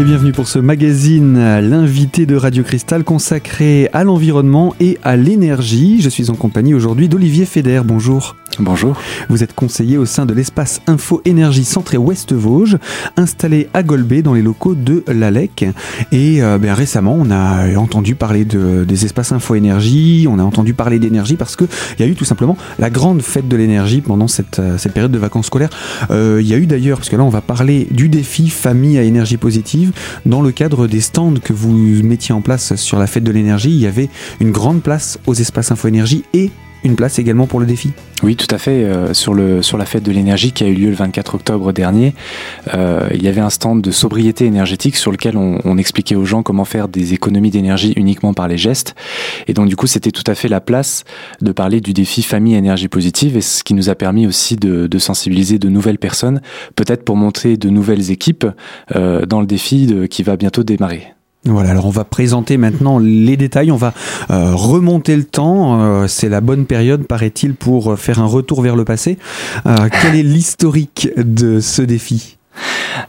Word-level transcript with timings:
Et 0.00 0.02
bienvenue 0.02 0.32
pour 0.32 0.48
ce 0.48 0.58
magazine, 0.58 1.34
l'invité 1.60 2.24
de 2.24 2.34
Radio 2.34 2.62
Cristal 2.64 3.04
consacré 3.04 3.90
à 3.92 4.02
l'environnement 4.02 4.74
et 4.80 4.96
à 5.02 5.14
l'énergie. 5.14 6.00
Je 6.00 6.08
suis 6.08 6.30
en 6.30 6.36
compagnie 6.36 6.72
aujourd'hui 6.72 7.06
d'Olivier 7.10 7.44
Feder. 7.44 7.82
Bonjour. 7.84 8.34
Bonjour. 8.58 8.96
Vous 9.28 9.44
êtes 9.44 9.54
conseiller 9.54 9.96
au 9.96 10.04
sein 10.04 10.26
de 10.26 10.34
l'espace 10.34 10.82
Info 10.86 11.22
Énergie 11.24 11.64
Centré 11.64 11.96
Ouest 11.96 12.32
Vosges, 12.32 12.78
installé 13.16 13.68
à 13.74 13.82
Golbet 13.82 14.22
dans 14.22 14.34
les 14.34 14.42
locaux 14.42 14.74
de 14.74 15.04
l'ALEC. 15.06 15.66
Et 16.10 16.42
euh, 16.42 16.58
ben, 16.58 16.74
récemment, 16.74 17.16
on 17.18 17.30
a 17.30 17.76
entendu 17.76 18.16
parler 18.16 18.44
de, 18.44 18.84
des 18.84 19.04
espaces 19.04 19.32
Info 19.32 19.54
Énergie, 19.54 20.26
on 20.28 20.38
a 20.38 20.42
entendu 20.42 20.74
parler 20.74 20.98
d'énergie 20.98 21.36
parce 21.36 21.54
qu'il 21.54 21.68
y 22.00 22.02
a 22.02 22.06
eu 22.06 22.14
tout 22.14 22.24
simplement 22.24 22.56
la 22.78 22.90
grande 22.90 23.22
fête 23.22 23.48
de 23.48 23.56
l'énergie 23.56 24.00
pendant 24.00 24.28
cette, 24.28 24.58
euh, 24.58 24.76
période 24.92 25.12
de 25.12 25.18
vacances 25.18 25.46
scolaires. 25.46 25.70
Euh, 26.10 26.38
il 26.42 26.48
y 26.48 26.54
a 26.54 26.56
eu 26.56 26.66
d'ailleurs, 26.66 26.98
parce 26.98 27.08
que 27.08 27.16
là 27.16 27.22
on 27.22 27.30
va 27.30 27.40
parler 27.40 27.86
du 27.90 28.08
défi 28.08 28.50
famille 28.50 28.98
à 28.98 29.02
énergie 29.02 29.36
positive, 29.36 29.92
dans 30.26 30.42
le 30.42 30.50
cadre 30.50 30.88
des 30.88 31.00
stands 31.00 31.34
que 31.42 31.52
vous 31.52 31.72
mettiez 32.02 32.34
en 32.34 32.40
place 32.40 32.74
sur 32.74 32.98
la 32.98 33.06
fête 33.06 33.24
de 33.24 33.30
l'énergie, 33.30 33.70
il 33.70 33.80
y 33.80 33.86
avait 33.86 34.08
une 34.40 34.50
grande 34.50 34.82
place 34.82 35.18
aux 35.26 35.34
espaces 35.34 35.70
Info 35.70 35.86
Énergie 35.86 36.24
et 36.34 36.50
une 36.84 36.96
place 36.96 37.18
également 37.18 37.46
pour 37.46 37.60
le 37.60 37.66
défi. 37.66 37.92
Oui, 38.22 38.36
tout 38.36 38.52
à 38.54 38.58
fait. 38.58 38.84
Euh, 38.84 39.14
sur, 39.14 39.34
le, 39.34 39.62
sur 39.62 39.78
la 39.78 39.86
fête 39.86 40.02
de 40.02 40.12
l'énergie 40.12 40.52
qui 40.52 40.64
a 40.64 40.66
eu 40.66 40.74
lieu 40.74 40.90
le 40.90 40.94
24 40.94 41.34
octobre 41.34 41.72
dernier, 41.72 42.14
euh, 42.74 43.08
il 43.14 43.22
y 43.22 43.28
avait 43.28 43.40
un 43.40 43.50
stand 43.50 43.82
de 43.82 43.90
sobriété 43.90 44.44
énergétique 44.44 44.96
sur 44.96 45.10
lequel 45.10 45.36
on, 45.36 45.58
on 45.64 45.78
expliquait 45.78 46.16
aux 46.16 46.24
gens 46.24 46.42
comment 46.42 46.64
faire 46.64 46.88
des 46.88 47.14
économies 47.14 47.50
d'énergie 47.50 47.92
uniquement 47.96 48.34
par 48.34 48.48
les 48.48 48.58
gestes. 48.58 48.94
Et 49.46 49.54
donc 49.54 49.68
du 49.68 49.76
coup, 49.76 49.86
c'était 49.86 50.10
tout 50.10 50.24
à 50.26 50.34
fait 50.34 50.48
la 50.48 50.60
place 50.60 51.04
de 51.40 51.52
parler 51.52 51.80
du 51.80 51.92
défi 51.92 52.22
famille 52.22 52.54
énergie 52.54 52.88
positive, 52.88 53.36
et 53.36 53.40
ce 53.40 53.64
qui 53.64 53.74
nous 53.74 53.88
a 53.88 53.94
permis 53.94 54.26
aussi 54.26 54.56
de, 54.56 54.86
de 54.86 54.98
sensibiliser 54.98 55.58
de 55.58 55.68
nouvelles 55.68 55.98
personnes, 55.98 56.40
peut-être 56.76 57.04
pour 57.04 57.16
montrer 57.16 57.56
de 57.56 57.68
nouvelles 57.68 58.10
équipes 58.10 58.46
euh, 58.94 59.26
dans 59.26 59.40
le 59.40 59.46
défi 59.46 59.86
de, 59.86 60.06
qui 60.06 60.22
va 60.22 60.36
bientôt 60.36 60.62
démarrer. 60.62 61.14
Voilà, 61.44 61.70
alors 61.70 61.86
on 61.86 61.90
va 61.90 62.04
présenter 62.04 62.58
maintenant 62.58 62.98
les 62.98 63.38
détails, 63.38 63.72
on 63.72 63.76
va 63.76 63.94
euh, 64.30 64.54
remonter 64.54 65.16
le 65.16 65.24
temps, 65.24 65.80
euh, 65.80 66.06
c'est 66.06 66.28
la 66.28 66.42
bonne 66.42 66.66
période 66.66 67.06
paraît-il 67.06 67.54
pour 67.54 67.98
faire 67.98 68.20
un 68.20 68.26
retour 68.26 68.60
vers 68.60 68.76
le 68.76 68.84
passé. 68.84 69.16
Euh, 69.64 69.88
quel 70.02 70.16
est 70.16 70.22
l'historique 70.22 71.08
de 71.16 71.60
ce 71.60 71.80
défi? 71.80 72.36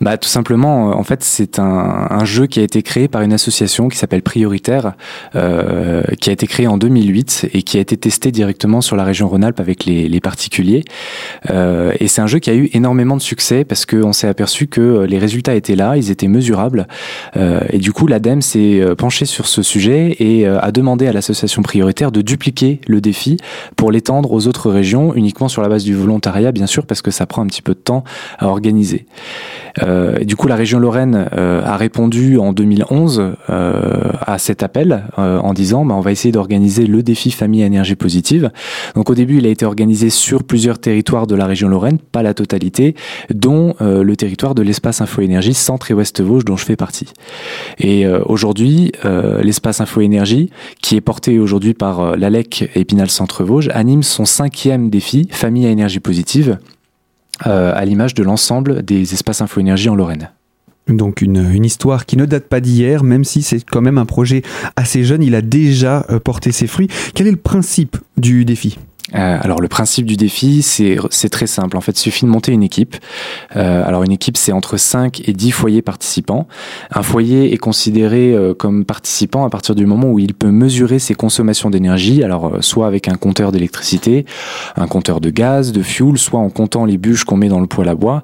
Bah, 0.01 0.17
Tout 0.17 0.29
simplement, 0.29 0.91
euh, 0.91 0.93
en 0.93 1.03
fait, 1.03 1.23
c'est 1.23 1.59
un, 1.59 2.07
un, 2.09 2.25
jeu 2.25 2.47
qui 2.47 2.59
a 2.59 2.63
été 2.63 2.81
créé 2.83 3.07
par 3.07 3.21
une 3.21 3.33
association 3.33 3.89
qui 3.89 3.97
s'appelle 3.97 4.21
Prioritaire, 4.21 4.93
euh, 5.35 6.03
qui 6.19 6.29
a 6.29 6.33
été 6.33 6.47
créé 6.47 6.67
en 6.67 6.77
2008 6.77 7.49
et 7.53 7.63
qui 7.63 7.77
a 7.77 7.81
été 7.81 7.97
testé 7.97 8.31
directement 8.31 8.81
sur 8.81 8.95
la 8.95 9.03
région 9.03 9.27
Rhône-Alpes 9.27 9.59
avec 9.59 9.85
les, 9.85 10.07
les 10.07 10.19
particuliers. 10.19 10.83
Euh, 11.49 11.93
et 11.99 12.07
c'est 12.07 12.21
un 12.21 12.27
jeu 12.27 12.39
qui 12.39 12.49
a 12.49 12.55
eu 12.55 12.69
énormément 12.73 13.17
de 13.17 13.21
succès 13.21 13.65
parce 13.65 13.85
qu'on 13.85 14.13
s'est 14.13 14.27
aperçu 14.27 14.67
que 14.67 15.05
les 15.07 15.17
résultats 15.17 15.55
étaient 15.55 15.75
là, 15.75 15.97
ils 15.97 16.11
étaient 16.11 16.27
mesurables. 16.27 16.87
Euh, 17.37 17.61
et 17.69 17.77
du 17.77 17.91
coup, 17.91 18.07
l'ADEME 18.07 18.41
s'est 18.41 18.79
euh, 18.81 18.95
penché 18.95 19.25
sur 19.25 19.47
ce 19.47 19.61
sujet 19.63 20.15
et 20.19 20.47
euh, 20.47 20.59
a 20.59 20.71
demandé 20.71 21.07
à 21.07 21.13
l'association 21.13 21.61
Prioritaire 21.61 22.11
de 22.11 22.21
dupliquer 22.21 22.81
le 22.87 23.01
défi 23.01 23.37
pour 23.75 23.91
l'étendre 23.91 24.31
aux 24.31 24.47
autres 24.47 24.69
régions, 24.71 25.13
uniquement 25.13 25.47
sur 25.47 25.61
la 25.61 25.69
base 25.69 25.83
du 25.83 25.93
volontariat, 25.93 26.51
bien 26.51 26.67
sûr, 26.67 26.85
parce 26.85 27.01
que 27.01 27.11
ça 27.11 27.25
prend 27.25 27.41
un 27.41 27.47
petit 27.47 27.61
peu 27.61 27.73
de 27.73 27.79
temps 27.79 28.03
à 28.39 28.47
organiser. 28.47 29.05
Euh, 29.83 30.19
du 30.19 30.35
coup, 30.35 30.47
la 30.47 30.55
région 30.55 30.79
Lorraine 30.79 31.29
euh, 31.33 31.63
a 31.63 31.77
répondu 31.77 32.37
en 32.37 32.53
2011 32.53 33.33
euh, 33.49 34.11
à 34.25 34.37
cet 34.37 34.63
appel 34.63 35.03
en 35.17 35.53
disant 35.53 35.85
bah, 35.85 35.95
on 35.95 36.01
va 36.01 36.11
essayer 36.11 36.31
d'organiser 36.31 36.85
le 36.85 37.03
défi 37.03 37.31
famille 37.31 37.63
à 37.63 37.65
énergie 37.65 37.95
positive. 37.95 38.51
Donc 38.95 39.09
au 39.09 39.15
début, 39.15 39.37
il 39.37 39.45
a 39.45 39.49
été 39.49 39.65
organisé 39.65 40.09
sur 40.09 40.43
plusieurs 40.43 40.79
territoires 40.79 41.27
de 41.27 41.35
la 41.35 41.45
région 41.45 41.67
Lorraine, 41.67 41.99
pas 41.99 42.23
la 42.23 42.33
totalité, 42.33 42.95
dont 43.33 43.75
le 43.79 44.15
territoire 44.15 44.55
de 44.55 44.61
l'espace 44.61 45.01
Info 45.01 45.21
Énergie 45.21 45.53
Centre 45.53 45.91
et 45.91 45.93
Ouest 45.93 46.21
Vosges 46.21 46.45
dont 46.45 46.57
je 46.57 46.65
fais 46.65 46.75
partie. 46.75 47.07
Et 47.79 48.07
aujourd'hui, 48.07 48.91
l'espace 49.41 49.81
Info 49.81 50.01
Énergie, 50.01 50.49
qui 50.81 50.95
est 50.95 51.01
porté 51.01 51.39
aujourd'hui 51.39 51.73
par 51.73 52.17
l'ALEC 52.17 52.69
et 52.75 52.85
Pinal 52.85 53.09
Centre 53.09 53.43
Vosges, 53.43 53.69
anime 53.73 54.03
son 54.03 54.25
cinquième 54.25 54.89
défi 54.89 55.27
famille 55.31 55.65
à 55.65 55.69
énergie 55.69 55.99
positive 55.99 56.57
euh, 57.47 57.73
à 57.75 57.85
l'image 57.85 58.13
de 58.13 58.23
l'ensemble 58.23 58.83
des 58.83 59.13
espaces 59.13 59.41
info-énergie 59.41 59.89
en 59.89 59.95
Lorraine. 59.95 60.29
Donc 60.87 61.21
une, 61.21 61.63
histoire 61.63 62.05
qui 62.05 62.17
ne 62.17 62.25
date 62.25 62.47
pas 62.47 62.59
d'hier, 62.59 63.03
même 63.03 63.23
si 63.23 63.43
c'est 63.43 63.63
quand 63.63 63.81
même 63.81 63.97
un 63.97 64.05
projet 64.05 64.41
assez 64.75 65.03
jeune, 65.03 65.23
il 65.23 65.35
a 65.35 65.41
déjà 65.41 66.05
euh, 66.09 66.19
porté 66.19 66.51
ses 66.51 66.67
fruits. 66.67 66.87
Quel 67.13 67.27
est 67.27 67.31
le 67.31 67.37
principe 67.37 67.97
du 68.17 68.45
défi? 68.45 68.77
Euh, 69.15 69.37
alors 69.41 69.61
le 69.61 69.67
principe 69.67 70.05
du 70.05 70.15
défi, 70.15 70.61
c'est 70.61 71.29
très 71.29 71.47
simple. 71.47 71.77
En 71.77 71.81
fait, 71.81 71.91
il 71.91 71.99
suffit 71.99 72.25
de 72.25 72.29
monter 72.29 72.51
une 72.51 72.63
équipe. 72.63 72.95
Euh, 73.55 73.83
alors 73.85 74.03
une 74.03 74.11
équipe, 74.11 74.37
c'est 74.37 74.51
entre 74.51 74.77
5 74.77 75.27
et 75.27 75.33
10 75.33 75.51
foyers 75.51 75.81
participants. 75.81 76.47
Un 76.91 77.03
foyer 77.03 77.53
est 77.53 77.57
considéré 77.57 78.33
euh, 78.33 78.53
comme 78.53 78.85
participant 78.85 79.45
à 79.45 79.49
partir 79.49 79.75
du 79.75 79.85
moment 79.85 80.09
où 80.11 80.19
il 80.19 80.33
peut 80.33 80.51
mesurer 80.51 80.99
ses 80.99 81.13
consommations 81.13 81.69
d'énergie, 81.69 82.23
alors 82.23 82.57
soit 82.61 82.87
avec 82.87 83.07
un 83.07 83.15
compteur 83.15 83.51
d'électricité, 83.51 84.25
un 84.75 84.87
compteur 84.87 85.21
de 85.21 85.29
gaz, 85.29 85.71
de 85.71 85.81
fuel, 85.81 86.17
soit 86.17 86.39
en 86.39 86.49
comptant 86.49 86.85
les 86.85 86.97
bûches 86.97 87.25
qu'on 87.25 87.37
met 87.37 87.49
dans 87.49 87.59
le 87.59 87.67
poêle 87.67 87.89
à 87.89 87.95
bois. 87.95 88.23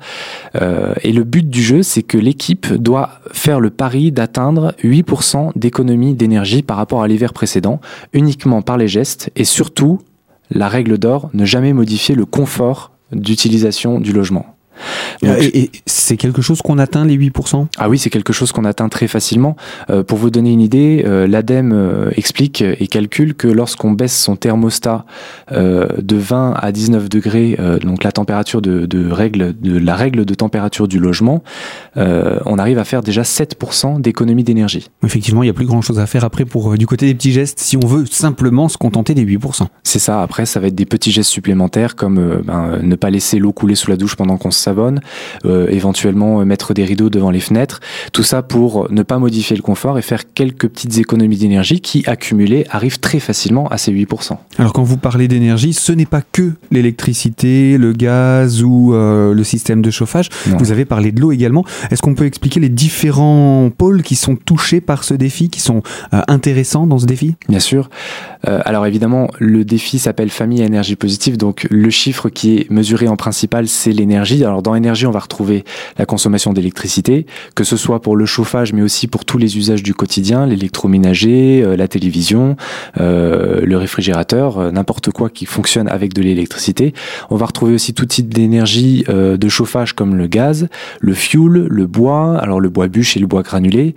Et 1.01 1.11
le 1.11 1.23
but 1.23 1.49
du 1.49 1.61
jeu, 1.61 1.83
c'est 1.83 2.03
que 2.03 2.17
l'équipe 2.17 2.73
doit 2.73 3.09
faire 3.31 3.59
le 3.59 3.69
pari 3.69 4.11
d'atteindre 4.11 4.73
8% 4.83 5.51
d'économie 5.55 6.13
d'énergie 6.13 6.61
par 6.61 6.77
rapport 6.77 7.03
à 7.03 7.07
l'hiver 7.07 7.33
précédent, 7.33 7.79
uniquement 8.13 8.61
par 8.61 8.77
les 8.77 8.87
gestes 8.87 9.31
et 9.35 9.43
surtout 9.43 9.99
la 10.49 10.67
règle 10.67 10.97
d'or, 10.97 11.29
ne 11.33 11.45
jamais 11.45 11.73
modifier 11.73 12.15
le 12.15 12.25
confort 12.25 12.91
d'utilisation 13.11 13.99
du 13.99 14.11
logement. 14.11 14.56
Donc, 15.21 15.37
et, 15.39 15.59
et 15.59 15.71
c'est 15.85 16.17
quelque 16.17 16.41
chose 16.41 16.61
qu'on 16.61 16.77
atteint 16.77 17.05
les 17.05 17.17
8% 17.17 17.67
Ah 17.77 17.89
oui, 17.89 17.97
c'est 17.97 18.09
quelque 18.09 18.33
chose 18.33 18.51
qu'on 18.51 18.65
atteint 18.65 18.89
très 18.89 19.07
facilement. 19.07 19.55
Euh, 19.89 20.03
pour 20.03 20.17
vous 20.17 20.29
donner 20.29 20.51
une 20.51 20.61
idée, 20.61 21.03
euh, 21.05 21.27
l'ADEME 21.27 21.73
euh, 21.73 22.11
explique 22.15 22.61
et 22.61 22.87
calcule 22.87 23.33
que 23.33 23.47
lorsqu'on 23.47 23.91
baisse 23.91 24.17
son 24.17 24.35
thermostat 24.35 25.05
euh, 25.51 25.87
de 26.01 26.15
20 26.15 26.53
à 26.59 26.71
19 26.71 27.09
degrés, 27.09 27.57
donc 27.81 28.03
la 28.03 28.11
température 28.11 28.61
de, 28.61 28.85
de, 28.85 29.11
règle, 29.11 29.53
de 29.59 29.77
la 29.77 29.95
règle 29.95 30.25
de 30.25 30.33
température 30.33 30.87
du 30.87 30.99
logement, 30.99 31.43
on 31.95 32.57
arrive 32.57 32.77
à 32.77 32.83
faire 32.83 33.01
déjà 33.01 33.23
7% 33.23 34.01
d'économie 34.01 34.43
d'énergie. 34.43 34.89
Effectivement, 35.03 35.43
il 35.43 35.47
n'y 35.47 35.51
a 35.51 35.53
plus 35.53 35.65
grand 35.65 35.81
chose 35.81 35.99
à 35.99 36.05
faire 36.05 36.23
après 36.23 36.45
pour 36.45 36.77
du 36.77 36.85
côté 36.85 37.05
des 37.05 37.15
petits 37.15 37.31
gestes 37.31 37.59
si 37.59 37.77
on 37.77 37.85
veut 37.85 38.05
simplement 38.05 38.69
se 38.69 38.77
contenter 38.77 39.13
des 39.13 39.25
8%. 39.25 39.67
C'est 39.83 39.99
ça, 39.99 40.21
après 40.21 40.45
ça 40.45 40.59
va 40.59 40.67
être 40.67 40.75
des 40.75 40.85
petits 40.85 41.11
gestes 41.11 41.31
supplémentaires 41.31 41.95
comme 41.95 42.41
ben, 42.43 42.79
ne 42.81 42.95
pas 42.95 43.09
laisser 43.09 43.39
l'eau 43.39 43.51
couler 43.51 43.75
sous 43.75 43.89
la 43.89 43.97
douche 43.97 44.15
pendant 44.15 44.37
qu'on 44.37 44.51
se 44.51 44.59
savonne, 44.67 44.99
euh, 45.45 45.67
éventuellement 45.69 46.43
mettre 46.45 46.73
des 46.73 46.83
rideaux 46.83 47.09
devant 47.09 47.31
les 47.31 47.39
fenêtres, 47.39 47.79
tout 48.11 48.23
ça 48.23 48.41
pour 48.41 48.91
ne 48.91 49.03
pas 49.03 49.17
modifier 49.17 49.55
le 49.55 49.61
confort 49.61 49.97
et 49.97 50.01
faire 50.01 50.33
quelques 50.33 50.67
petites 50.67 50.97
économies 50.97 51.37
d'énergie 51.37 51.79
qui, 51.79 52.03
accumulées, 52.05 52.65
arrivent 52.69 52.99
très 52.99 53.19
facilement 53.19 53.67
à 53.69 53.77
ces 53.77 53.93
8%. 53.93 54.37
Alors 54.59 54.73
quand 54.73 54.83
vous 54.83 54.97
parlez 54.97 55.27
d'énergie, 55.27 55.73
ce 55.73 55.91
n'est 55.93 56.05
pas 56.05 56.21
que 56.21 56.51
l'électricité, 56.71 57.77
le 57.77 57.93
gaz 57.93 58.63
ou 58.63 58.93
euh, 58.93 59.33
le 59.33 59.43
système 59.43 59.81
de 59.81 59.91
chauffage, 59.91 60.29
non. 60.47 60.57
vous 60.57 60.71
avez 60.71 60.85
parlé 60.85 61.11
de 61.11 61.21
l'eau 61.21 61.31
également. 61.31 61.63
Est-ce 61.91 62.01
qu'on 62.01 62.15
peut 62.15 62.25
expliquer 62.25 62.59
les 62.59 62.69
différents 62.69 63.69
pôles 63.75 64.03
qui 64.03 64.15
sont 64.15 64.35
touchés 64.35 64.81
par 64.81 65.03
ce 65.03 65.13
défi, 65.13 65.49
qui 65.49 65.61
sont 65.61 65.81
euh, 66.13 66.21
intéressants 66.27 66.87
dans 66.87 66.99
ce 66.99 67.05
défi? 67.05 67.35
Bien 67.47 67.59
sûr. 67.59 67.89
Euh, 68.47 68.59
alors 68.65 68.85
évidemment, 68.85 69.27
le 69.39 69.65
défi 69.65 69.99
s'appelle 69.99 70.29
famille 70.29 70.61
à 70.61 70.65
énergie 70.65 70.95
positive, 70.95 71.37
donc 71.37 71.67
le 71.69 71.89
chiffre 71.89 72.29
qui 72.29 72.57
est 72.57 72.71
mesuré 72.71 73.07
en 73.07 73.15
principal, 73.15 73.67
c'est 73.67 73.91
l'énergie. 73.91 74.43
Alors 74.43 74.56
dans 74.61 74.75
énergie, 74.75 75.05
on 75.05 75.11
va 75.11 75.19
retrouver 75.19 75.63
la 75.97 76.05
consommation 76.05 76.53
d'électricité, 76.53 77.25
que 77.55 77.63
ce 77.63 77.77
soit 77.77 78.01
pour 78.01 78.15
le 78.15 78.25
chauffage, 78.25 78.73
mais 78.73 78.81
aussi 78.81 79.07
pour 79.07 79.25
tous 79.25 79.37
les 79.37 79.57
usages 79.57 79.83
du 79.83 79.93
quotidien, 79.93 80.45
l'électroménager, 80.45 81.63
euh, 81.63 81.75
la 81.75 81.87
télévision, 81.87 82.55
euh, 82.99 83.61
le 83.63 83.77
réfrigérateur, 83.77 84.57
euh, 84.57 84.71
n'importe 84.71 85.11
quoi 85.11 85.29
qui 85.29 85.45
fonctionne 85.45 85.87
avec 85.87 86.13
de 86.13 86.21
l'électricité. 86.21 86.93
On 87.29 87.35
va 87.35 87.45
retrouver 87.45 87.73
aussi 87.73 87.93
tout 87.93 88.05
type 88.05 88.33
d'énergie 88.33 89.05
de 89.07 89.49
chauffage 89.49 89.93
comme 89.93 90.15
le 90.15 90.27
gaz, 90.27 90.67
le 90.99 91.13
fuel, 91.13 91.67
le 91.69 91.87
bois, 91.87 92.37
alors 92.37 92.59
le 92.59 92.69
bois 92.69 92.87
bûche 92.87 93.17
et 93.17 93.19
le 93.19 93.27
bois 93.27 93.43
granulé. 93.43 93.95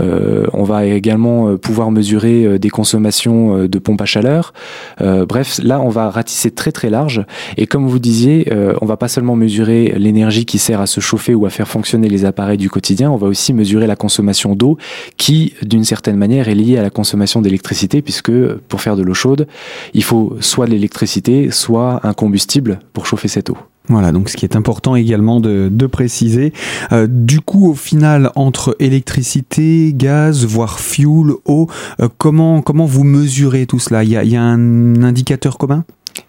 On 0.00 0.64
va 0.64 0.84
également 0.84 1.56
pouvoir 1.56 1.90
mesurer 1.90 2.58
des 2.58 2.70
consommations 2.70 3.66
de 3.66 3.78
pompes 3.78 4.00
à 4.00 4.04
chaleur. 4.04 4.52
bref, 5.00 5.60
là, 5.62 5.80
on 5.80 5.88
va 5.88 6.10
ratisser 6.10 6.50
très 6.50 6.72
très 6.72 6.90
large. 6.90 7.24
Et 7.56 7.66
comme 7.66 7.86
vous 7.86 7.98
disiez, 7.98 8.50
on 8.80 8.86
va 8.86 8.96
pas 8.96 9.08
seulement 9.08 9.36
mesurer 9.36 9.94
l'énergie 10.02 10.44
qui 10.44 10.58
sert 10.58 10.80
à 10.80 10.86
se 10.86 11.00
chauffer 11.00 11.34
ou 11.34 11.46
à 11.46 11.50
faire 11.50 11.68
fonctionner 11.68 12.08
les 12.08 12.24
appareils 12.24 12.58
du 12.58 12.70
quotidien, 12.70 13.10
on 13.10 13.16
va 13.16 13.26
aussi 13.26 13.54
mesurer 13.54 13.86
la 13.86 13.96
consommation 13.96 14.54
d'eau 14.54 14.76
qui, 15.16 15.54
d'une 15.62 15.84
certaine 15.84 16.16
manière, 16.16 16.48
est 16.48 16.54
liée 16.54 16.78
à 16.78 16.82
la 16.82 16.90
consommation 16.90 17.40
d'électricité 17.40 18.02
puisque 18.02 18.32
pour 18.68 18.80
faire 18.80 18.96
de 18.96 19.02
l'eau 19.02 19.14
chaude, 19.14 19.46
il 19.94 20.02
faut 20.02 20.36
soit 20.40 20.66
de 20.66 20.72
l'électricité, 20.72 21.50
soit 21.50 22.00
un 22.04 22.12
combustible 22.12 22.80
pour 22.92 23.06
chauffer 23.06 23.28
cette 23.28 23.50
eau. 23.50 23.56
Voilà, 23.88 24.12
donc 24.12 24.28
ce 24.28 24.36
qui 24.36 24.44
est 24.44 24.54
important 24.54 24.94
également 24.94 25.40
de, 25.40 25.86
préciser. 25.86 26.52
Euh, 26.92 27.08
du 27.10 27.40
coup, 27.40 27.70
au 27.70 27.74
final, 27.74 28.30
entre 28.36 28.76
électricité, 28.78 29.92
gaz, 29.94 30.46
voire 30.46 30.78
fuel, 30.78 31.32
eau, 31.44 31.68
euh, 32.00 32.08
comment, 32.16 32.62
vous 32.64 33.04
mesurez 33.04 33.66
tout 33.66 33.80
cela? 33.80 34.04
Y 34.04 34.16
a, 34.16 34.24
il 34.24 34.30
y 34.30 34.36
a 34.36 34.42
un 34.42 35.02
indicateur 35.02 35.58
commun? 35.58 35.84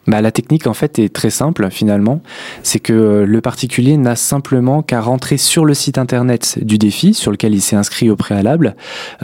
Bah, 0.08 0.22
La 0.22 0.32
technique, 0.32 0.68
en 0.68 0.74
fait, 0.74 1.00
est 1.00 1.14
très 1.14 1.30
simple, 1.30 1.68
finalement. 1.70 2.22
C'est 2.64 2.80
que 2.80 2.94
euh, 2.94 3.26
le 3.26 3.42
particulier 3.42 3.98
n'a 3.98 4.16
simplement 4.16 4.82
qu'à 4.82 5.02
rentrer 5.02 5.38
sur 5.38 5.66
le 5.66 5.74
site 5.74 5.98
internet 5.98 6.60
du 6.62 6.78
défi, 6.78 7.14
sur 7.14 7.32
lequel 7.32 7.54
il 7.54 7.62
s'est 7.62 7.76
inscrit 7.76 8.10
au 8.10 8.16
préalable. 8.16 8.76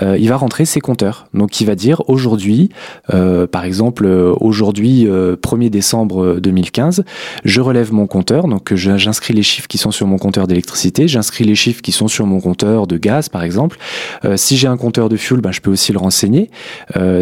Euh, 0.01 0.17
il 0.17 0.29
va 0.29 0.37
rentrer 0.37 0.65
ses 0.65 0.79
compteurs. 0.79 1.27
Donc, 1.33 1.61
il 1.61 1.65
va 1.65 1.75
dire 1.75 2.03
aujourd'hui, 2.07 2.69
euh, 3.13 3.47
par 3.47 3.65
exemple, 3.65 4.05
aujourd'hui, 4.05 5.05
1er 5.05 5.69
décembre 5.69 6.39
2015, 6.39 7.03
je 7.43 7.61
relève 7.61 7.93
mon 7.93 8.07
compteur. 8.07 8.47
Donc, 8.47 8.73
j'inscris 8.73 9.33
les 9.33 9.43
chiffres 9.43 9.67
qui 9.67 9.77
sont 9.77 9.91
sur 9.91 10.07
mon 10.07 10.17
compteur 10.17 10.47
d'électricité. 10.47 11.07
J'inscris 11.07 11.43
les 11.43 11.55
chiffres 11.55 11.81
qui 11.81 11.91
sont 11.91 12.07
sur 12.07 12.25
mon 12.25 12.39
compteur 12.39 12.87
de 12.87 12.97
gaz, 12.97 13.29
par 13.29 13.43
exemple. 13.43 13.77
si 14.35 14.57
j'ai 14.57 14.67
un 14.67 14.77
compteur 14.77 15.09
de 15.09 15.17
fuel, 15.17 15.41
bah, 15.41 15.51
je 15.51 15.61
peux 15.61 15.71
aussi 15.71 15.91
le 15.91 15.99
renseigner. 15.99 16.49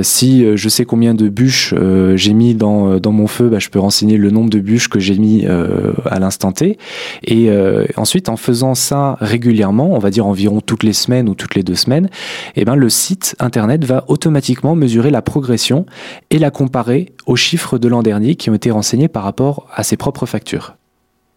si 0.01 0.57
je 0.57 0.69
sais 0.69 0.86
combien 0.86 1.13
de 1.13 1.30
bûches 1.30 1.74
j'ai 2.15 2.33
mis 2.33 2.56
dans, 2.56 3.00
dans 3.00 3.12
mon 3.12 3.27
feu, 3.27 3.47
bah, 3.50 3.60
je 3.60 3.70
peux 3.70 3.80
renseigner 3.80 4.18
le 4.18 4.32
nombre 4.32 4.50
de 4.50 4.60
bûches 4.60 4.90
que 4.90 5.00
j'ai 5.00 5.18
mis 5.18 5.46
euh, 5.46 5.94
à 6.06 6.20
l'instant 6.20 6.52
T. 6.52 6.78
Et 7.24 7.50
euh, 7.50 7.86
ensuite, 7.98 8.30
en 8.30 8.38
faisant 8.38 8.76
ça 8.76 9.18
régulièrement, 9.20 9.94
on 9.94 10.00
va 10.00 10.10
dire 10.10 10.26
environ 10.26 10.62
toutes 10.62 10.84
les 10.84 10.94
semaines 10.94 11.30
ou 11.30 11.36
toutes 11.36 11.56
les 11.56 11.64
deux 11.64 11.76
semaines, 11.76 12.10
eh 12.56 12.66
ben, 12.66 12.76
le 12.76 12.90
site 12.90 13.36
internet 13.40 13.84
va 13.86 14.06
automatiquement 14.08 14.76
mesurer 14.76 15.12
la 15.12 15.22
progression 15.22 15.86
et 16.30 16.40
la 16.40 16.52
comparer 16.52 17.14
aux 17.26 17.36
chiffres 17.36 17.78
de 17.78 17.88
l'an 17.88 18.04
dernier 18.04 18.36
qui 18.36 18.50
ont 18.50 18.56
été 18.56 18.72
renseignés 18.72 19.08
par 19.08 19.24
rapport 19.24 19.68
à 19.74 19.84
ses 19.84 19.98
propres 19.98 20.26
factures. 20.26 20.76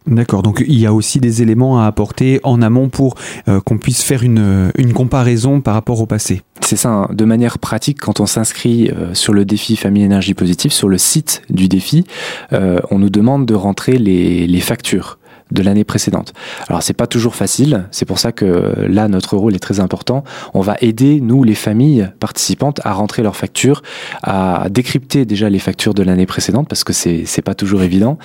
D'accord, 0.07 0.41
donc 0.41 0.63
il 0.67 0.79
y 0.79 0.87
a 0.87 0.93
aussi 0.93 1.19
des 1.19 1.43
éléments 1.43 1.79
à 1.79 1.85
apporter 1.85 2.39
en 2.43 2.61
amont 2.63 2.89
pour 2.89 3.15
euh, 3.47 3.61
qu'on 3.61 3.77
puisse 3.77 4.01
faire 4.01 4.23
une, 4.23 4.71
une, 4.75 4.93
comparaison 4.93 5.61
par 5.61 5.75
rapport 5.75 6.01
au 6.01 6.07
passé. 6.07 6.41
C'est 6.59 6.75
ça, 6.75 6.89
hein. 6.89 7.09
de 7.13 7.23
manière 7.23 7.59
pratique, 7.59 7.99
quand 7.99 8.19
on 8.19 8.25
s'inscrit 8.25 8.89
euh, 8.89 9.13
sur 9.13 9.33
le 9.33 9.45
défi 9.45 9.75
Famille 9.75 10.03
Énergie 10.03 10.33
Positive, 10.33 10.71
sur 10.71 10.89
le 10.89 10.97
site 10.97 11.43
du 11.51 11.67
défi, 11.67 12.05
euh, 12.51 12.79
on 12.89 12.97
nous 12.97 13.11
demande 13.11 13.45
de 13.45 13.53
rentrer 13.53 13.99
les, 13.99 14.47
les 14.47 14.59
factures 14.59 15.19
de 15.51 15.61
l'année 15.61 15.83
précédente. 15.83 16.33
Alors 16.67 16.83
c'est 16.83 16.93
pas 16.93 17.07
toujours 17.07 17.35
facile, 17.35 17.85
c'est 17.91 18.05
pour 18.05 18.19
ça 18.19 18.31
que 18.31 18.73
là 18.87 19.07
notre 19.07 19.37
rôle 19.37 19.55
est 19.55 19.59
très 19.59 19.79
important. 19.79 20.23
On 20.53 20.61
va 20.61 20.75
aider 20.81 21.19
nous 21.21 21.43
les 21.43 21.55
familles 21.55 22.09
participantes 22.19 22.81
à 22.83 22.93
rentrer 22.93 23.23
leurs 23.23 23.35
factures, 23.35 23.81
à 24.23 24.67
décrypter 24.69 25.25
déjà 25.25 25.49
les 25.49 25.59
factures 25.59 25.93
de 25.93 26.03
l'année 26.03 26.25
précédente 26.25 26.67
parce 26.67 26.83
que 26.83 26.93
c'est 26.93 27.23
c'est 27.25 27.41
pas 27.41 27.55
toujours 27.55 27.83
évident 27.83 28.17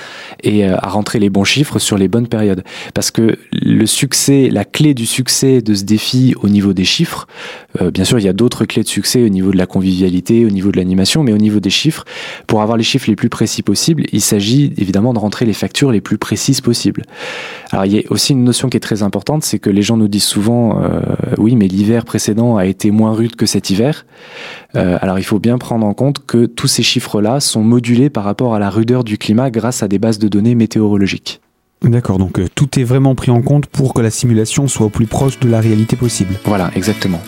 et 0.42 0.64
euh, 0.64 0.76
à 0.78 0.88
rentrer 0.88 1.18
les 1.18 1.30
bons 1.30 1.44
chiffres 1.44 1.78
sur 1.78 1.98
les 1.98 2.08
bonnes 2.08 2.28
périodes 2.28 2.62
parce 2.94 3.10
que 3.10 3.38
le 3.52 3.86
succès, 3.86 4.48
la 4.50 4.64
clé 4.64 4.94
du 4.94 5.06
succès 5.06 5.62
de 5.62 5.74
ce 5.74 5.84
défi 5.84 6.34
au 6.42 6.48
niveau 6.48 6.72
des 6.72 6.84
chiffres, 6.84 7.26
euh, 7.80 7.90
bien 7.90 8.04
sûr 8.04 8.18
il 8.18 8.24
y 8.24 8.28
a 8.28 8.32
d'autres 8.32 8.64
clés 8.64 8.82
de 8.82 8.88
succès 8.88 9.22
au 9.22 9.28
niveau 9.28 9.50
de 9.50 9.56
la 9.56 9.66
convivialité, 9.66 10.44
au 10.44 10.50
niveau 10.50 10.70
de 10.70 10.76
l'animation, 10.76 11.22
mais 11.22 11.32
au 11.32 11.38
niveau 11.38 11.60
des 11.60 11.70
chiffres, 11.70 12.04
pour 12.46 12.62
avoir 12.62 12.76
les 12.76 12.84
chiffres 12.84 13.08
les 13.08 13.16
plus 13.16 13.28
précis 13.28 13.62
possibles, 13.62 14.04
il 14.12 14.20
s'agit 14.20 14.72
évidemment 14.76 15.12
de 15.12 15.18
rentrer 15.18 15.44
les 15.44 15.52
factures 15.52 15.92
les 15.92 16.00
plus 16.00 16.18
précises 16.18 16.60
possibles. 16.60 17.02
Alors 17.72 17.84
il 17.84 17.92
y 17.92 17.98
a 17.98 18.02
aussi 18.10 18.32
une 18.32 18.44
notion 18.44 18.68
qui 18.68 18.76
est 18.76 18.80
très 18.80 19.02
importante, 19.02 19.44
c'est 19.44 19.58
que 19.58 19.70
les 19.70 19.82
gens 19.82 19.96
nous 19.96 20.08
disent 20.08 20.24
souvent, 20.24 20.82
euh, 20.82 21.00
oui, 21.38 21.56
mais 21.56 21.66
l'hiver 21.66 22.04
précédent 22.04 22.56
a 22.56 22.66
été 22.66 22.90
moins 22.90 23.12
rude 23.12 23.36
que 23.36 23.46
cet 23.46 23.70
hiver. 23.70 24.06
Euh, 24.76 24.98
alors 25.00 25.18
il 25.18 25.24
faut 25.24 25.38
bien 25.38 25.58
prendre 25.58 25.86
en 25.86 25.94
compte 25.94 26.24
que 26.26 26.46
tous 26.46 26.68
ces 26.68 26.82
chiffres-là 26.82 27.40
sont 27.40 27.62
modulés 27.62 28.10
par 28.10 28.24
rapport 28.24 28.54
à 28.54 28.58
la 28.58 28.70
rudeur 28.70 29.04
du 29.04 29.18
climat 29.18 29.50
grâce 29.50 29.82
à 29.82 29.88
des 29.88 29.98
bases 29.98 30.18
de 30.18 30.28
données 30.28 30.54
météorologiques. 30.54 31.40
D'accord, 31.82 32.18
donc 32.18 32.38
euh, 32.38 32.46
tout 32.54 32.78
est 32.78 32.84
vraiment 32.84 33.14
pris 33.14 33.30
en 33.30 33.42
compte 33.42 33.66
pour 33.66 33.94
que 33.94 34.00
la 34.00 34.10
simulation 34.10 34.68
soit 34.68 34.86
au 34.86 34.90
plus 34.90 35.06
proche 35.06 35.38
de 35.40 35.48
la 35.48 35.60
réalité 35.60 35.96
possible. 35.96 36.34
Voilà, 36.44 36.70
exactement. 36.74 37.20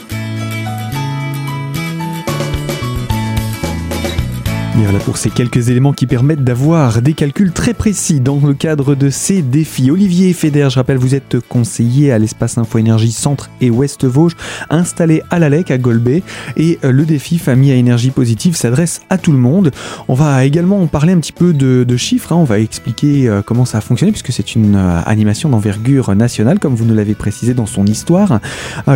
Voilà 4.80 5.00
pour 5.00 5.16
ces 5.16 5.28
quelques 5.28 5.70
éléments 5.70 5.92
qui 5.92 6.06
permettent 6.06 6.44
d'avoir 6.44 7.02
des 7.02 7.12
calculs 7.12 7.50
très 7.52 7.74
précis 7.74 8.20
dans 8.20 8.38
le 8.38 8.54
cadre 8.54 8.94
de 8.94 9.10
ces 9.10 9.42
défis. 9.42 9.90
Olivier 9.90 10.32
Feder, 10.32 10.68
je 10.70 10.76
rappelle, 10.76 10.98
vous 10.98 11.16
êtes 11.16 11.40
conseiller 11.40 12.12
à 12.12 12.18
l'espace 12.18 12.58
Info 12.58 12.78
Énergie 12.78 13.10
Centre 13.10 13.50
et 13.60 13.70
Ouest 13.70 14.04
Vosges, 14.04 14.36
installé 14.70 15.22
à 15.30 15.40
la 15.40 15.48
LEC 15.48 15.72
à 15.72 15.78
Golbet. 15.78 16.22
Et 16.56 16.78
euh, 16.84 16.92
le 16.92 17.04
défi 17.04 17.38
Famille 17.38 17.72
à 17.72 17.74
énergie 17.74 18.10
positive 18.10 18.54
s'adresse 18.54 19.02
à 19.10 19.18
tout 19.18 19.32
le 19.32 19.38
monde. 19.38 19.72
On 20.06 20.14
va 20.14 20.44
également 20.44 20.80
en 20.80 20.86
parler 20.86 21.12
un 21.12 21.18
petit 21.18 21.32
peu 21.32 21.52
de, 21.52 21.96
chiffres. 21.96 22.32
Hein. 22.32 22.36
On 22.36 22.44
va 22.44 22.60
expliquer 22.60 23.28
euh, 23.28 23.42
comment 23.44 23.64
ça 23.64 23.78
a 23.78 23.80
fonctionné, 23.80 24.12
puisque 24.12 24.32
c'est 24.32 24.54
une 24.54 24.76
euh, 24.76 25.00
animation 25.04 25.48
d'envergure 25.48 26.14
nationale, 26.14 26.60
comme 26.60 26.76
vous 26.76 26.84
nous 26.84 26.94
l'avez 26.94 27.14
précisé 27.14 27.52
dans 27.52 27.66
son 27.66 27.84
histoire. 27.84 28.40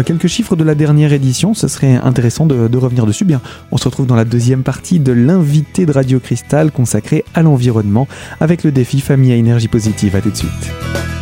quelques 0.06 0.28
chiffres 0.28 0.54
de 0.54 0.64
la 0.64 0.76
dernière 0.76 1.12
édition, 1.12 1.54
ce 1.54 1.66
serait 1.66 1.96
intéressant 1.96 2.46
de, 2.46 2.68
de 2.68 2.78
revenir 2.78 3.04
dessus. 3.04 3.24
Bien, 3.24 3.40
on 3.72 3.76
se 3.76 3.84
retrouve 3.84 4.06
dans 4.06 4.14
la 4.14 4.24
deuxième 4.24 4.62
partie 4.62 5.00
de 5.00 5.12
l'invité 5.12 5.71
de 5.80 5.92
Radio 5.92 6.20
Cristal 6.20 6.70
consacré 6.70 7.24
à 7.34 7.42
l'environnement 7.42 8.06
avec 8.40 8.62
le 8.62 8.72
défi 8.72 9.00
Famille 9.00 9.32
à 9.32 9.36
énergie 9.36 9.68
positive. 9.68 10.14
A 10.14 10.20
tout 10.20 10.30
de 10.30 10.36
suite. 10.36 11.21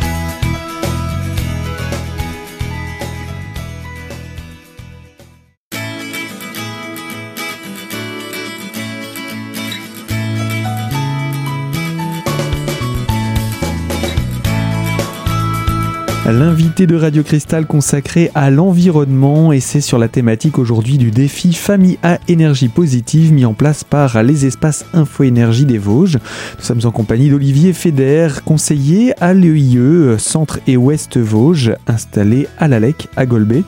L'invité 16.29 16.85
de 16.85 16.95
Radio 16.95 17.23
Cristal 17.23 17.65
consacré 17.65 18.29
à 18.35 18.51
l'environnement 18.51 19.51
et 19.51 19.59
c'est 19.59 19.81
sur 19.81 19.97
la 19.97 20.07
thématique 20.07 20.59
aujourd'hui 20.59 20.99
du 20.99 21.09
défi 21.09 21.51
Famille 21.53 21.97
à 22.03 22.19
énergie 22.27 22.67
positive 22.67 23.33
mis 23.33 23.43
en 23.43 23.53
place 23.53 23.83
par 23.83 24.21
les 24.21 24.45
espaces 24.45 24.85
Info 24.93 25.23
Énergie 25.23 25.65
des 25.65 25.79
Vosges. 25.79 26.19
Nous 26.59 26.63
sommes 26.63 26.81
en 26.83 26.91
compagnie 26.91 27.29
d'Olivier 27.29 27.73
Feder, 27.73 28.27
conseiller 28.45 29.13
à 29.21 29.33
l'EIE 29.33 30.17
Centre 30.19 30.59
et 30.67 30.77
Ouest 30.77 31.17
Vosges, 31.17 31.73
installé 31.87 32.47
à 32.59 32.67
la 32.67 32.79
LEC 32.79 33.07
à 33.15 33.25
Golbet. 33.25 33.63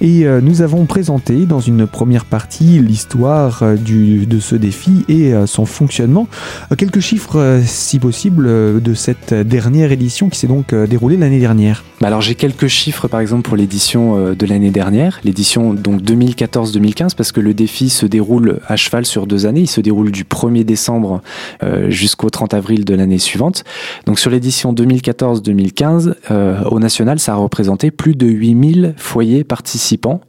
Et 0.00 0.26
euh, 0.26 0.40
nous 0.40 0.62
avons 0.62 0.86
présenté 0.86 1.44
dans 1.44 1.60
une 1.60 1.86
première 1.86 2.24
partie 2.24 2.78
l'histoire 2.80 3.62
euh, 3.62 3.76
de 3.76 4.38
ce 4.38 4.54
défi 4.54 5.04
et 5.08 5.34
euh, 5.34 5.46
son 5.46 5.66
fonctionnement. 5.66 6.28
Quelques 6.76 7.00
chiffres, 7.00 7.60
si 7.64 7.98
possible, 7.98 8.46
de 8.80 8.94
cette 8.94 9.34
dernière 9.34 9.92
édition 9.92 10.28
qui 10.28 10.38
s'est 10.38 10.46
donc 10.46 10.74
déroulée 10.74 11.16
l'année 11.16 11.40
dernière. 11.40 11.84
Bah, 12.00 12.07
alors 12.08 12.22
j'ai 12.22 12.36
quelques 12.36 12.68
chiffres 12.68 13.06
par 13.06 13.20
exemple 13.20 13.42
pour 13.42 13.54
l'édition 13.54 14.16
euh, 14.16 14.34
de 14.34 14.46
l'année 14.46 14.70
dernière, 14.70 15.20
l'édition 15.24 15.74
donc 15.74 16.00
2014-2015 16.00 17.14
parce 17.14 17.32
que 17.32 17.40
le 17.40 17.52
défi 17.52 17.90
se 17.90 18.06
déroule 18.06 18.60
à 18.66 18.76
cheval 18.76 19.04
sur 19.04 19.26
deux 19.26 19.44
années, 19.44 19.60
il 19.60 19.68
se 19.68 19.82
déroule 19.82 20.10
du 20.10 20.24
1er 20.24 20.64
décembre 20.64 21.20
euh, 21.62 21.90
jusqu'au 21.90 22.30
30 22.30 22.54
avril 22.54 22.86
de 22.86 22.94
l'année 22.94 23.18
suivante. 23.18 23.62
Donc 24.06 24.18
sur 24.18 24.30
l'édition 24.30 24.72
2014-2015 24.72 26.14
euh, 26.30 26.64
au 26.64 26.80
national 26.80 27.18
ça 27.18 27.32
a 27.32 27.36
représenté 27.36 27.90
plus 27.90 28.14
de 28.14 28.26
8000 28.26 28.94
foyers 28.96 29.44
participants 29.44 30.22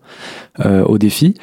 au 0.63 0.97
défi. 0.97 1.35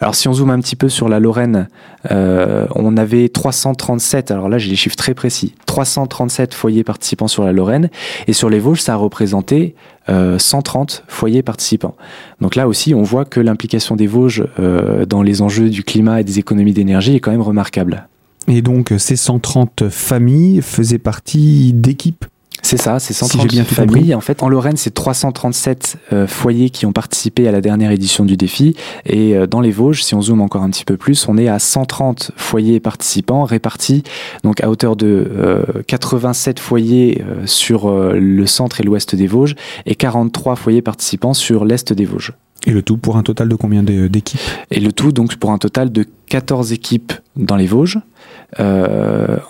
Alors 0.00 0.14
si 0.14 0.28
on 0.28 0.32
zoome 0.32 0.50
un 0.50 0.60
petit 0.60 0.76
peu 0.76 0.88
sur 0.88 1.08
la 1.08 1.18
Lorraine, 1.18 1.68
euh, 2.12 2.66
on 2.76 2.96
avait 2.96 3.28
337, 3.28 4.30
alors 4.30 4.48
là 4.48 4.56
j'ai 4.58 4.70
les 4.70 4.76
chiffres 4.76 4.96
très 4.96 5.14
précis, 5.14 5.54
337 5.66 6.54
foyers 6.54 6.84
participants 6.84 7.26
sur 7.26 7.42
la 7.42 7.52
Lorraine, 7.52 7.90
et 8.28 8.32
sur 8.32 8.48
les 8.48 8.60
Vosges 8.60 8.80
ça 8.80 8.92
a 8.92 8.96
représenté 8.96 9.74
130 10.06 11.02
euh, 11.02 11.12
foyers 11.12 11.42
participants. 11.42 11.96
Donc 12.40 12.54
là 12.54 12.68
aussi 12.68 12.94
on 12.94 13.02
voit 13.02 13.24
que 13.24 13.40
l'implication 13.40 13.96
des 13.96 14.06
Vosges 14.06 14.46
euh, 14.60 15.04
dans 15.04 15.22
les 15.22 15.42
enjeux 15.42 15.68
du 15.68 15.82
climat 15.82 16.20
et 16.20 16.24
des 16.24 16.38
économies 16.38 16.72
d'énergie 16.72 17.16
est 17.16 17.20
quand 17.20 17.32
même 17.32 17.42
remarquable. 17.42 18.06
Et 18.46 18.62
donc 18.62 18.94
ces 18.98 19.16
130 19.16 19.88
familles 19.88 20.62
faisaient 20.62 20.98
partie 20.98 21.72
d'équipes? 21.72 22.24
C'est 22.68 22.76
ça, 22.76 22.98
c'est 22.98 23.14
130 23.14 23.46
bien 23.46 23.64
familles. 23.64 24.14
En 24.14 24.20
fait, 24.20 24.42
en 24.42 24.48
Lorraine, 24.50 24.76
c'est 24.76 24.92
337 24.92 25.96
euh, 26.12 26.26
foyers 26.26 26.68
qui 26.68 26.84
ont 26.84 26.92
participé 26.92 27.48
à 27.48 27.50
la 27.50 27.62
dernière 27.62 27.90
édition 27.90 28.26
du 28.26 28.36
défi. 28.36 28.76
Et 29.06 29.34
euh, 29.34 29.46
dans 29.46 29.62
les 29.62 29.70
Vosges, 29.70 30.02
si 30.02 30.14
on 30.14 30.20
zoome 30.20 30.42
encore 30.42 30.62
un 30.62 30.68
petit 30.68 30.84
peu 30.84 30.98
plus, 30.98 31.28
on 31.28 31.38
est 31.38 31.48
à 31.48 31.58
130 31.58 32.32
foyers 32.36 32.78
participants 32.78 33.44
répartis 33.44 34.02
donc 34.44 34.62
à 34.62 34.68
hauteur 34.68 34.96
de 34.96 35.64
87 35.86 36.58
euh, 36.58 36.62
foyers 36.62 37.24
sur 37.46 37.90
le 37.90 38.46
centre 38.46 38.82
et 38.82 38.84
l'ouest 38.84 39.14
des 39.14 39.26
Vosges 39.26 39.54
et 39.86 39.94
43 39.94 40.56
foyers 40.56 40.82
participants 40.82 41.32
sur 41.32 41.64
l'est 41.64 41.94
des 41.94 42.04
Vosges. 42.04 42.34
Et 42.66 42.70
le 42.70 42.82
tout 42.82 42.98
pour 42.98 43.16
un 43.16 43.22
total 43.22 43.48
de 43.48 43.54
combien 43.54 43.82
d'équipes? 43.82 44.40
Et 44.70 44.80
le 44.80 44.92
tout 44.92 45.12
donc 45.12 45.36
pour 45.36 45.52
un 45.52 45.58
total 45.58 45.90
de 45.90 46.04
14 46.26 46.72
équipes 46.72 47.12
dans 47.36 47.56
les 47.56 47.66
Vosges, 47.66 47.98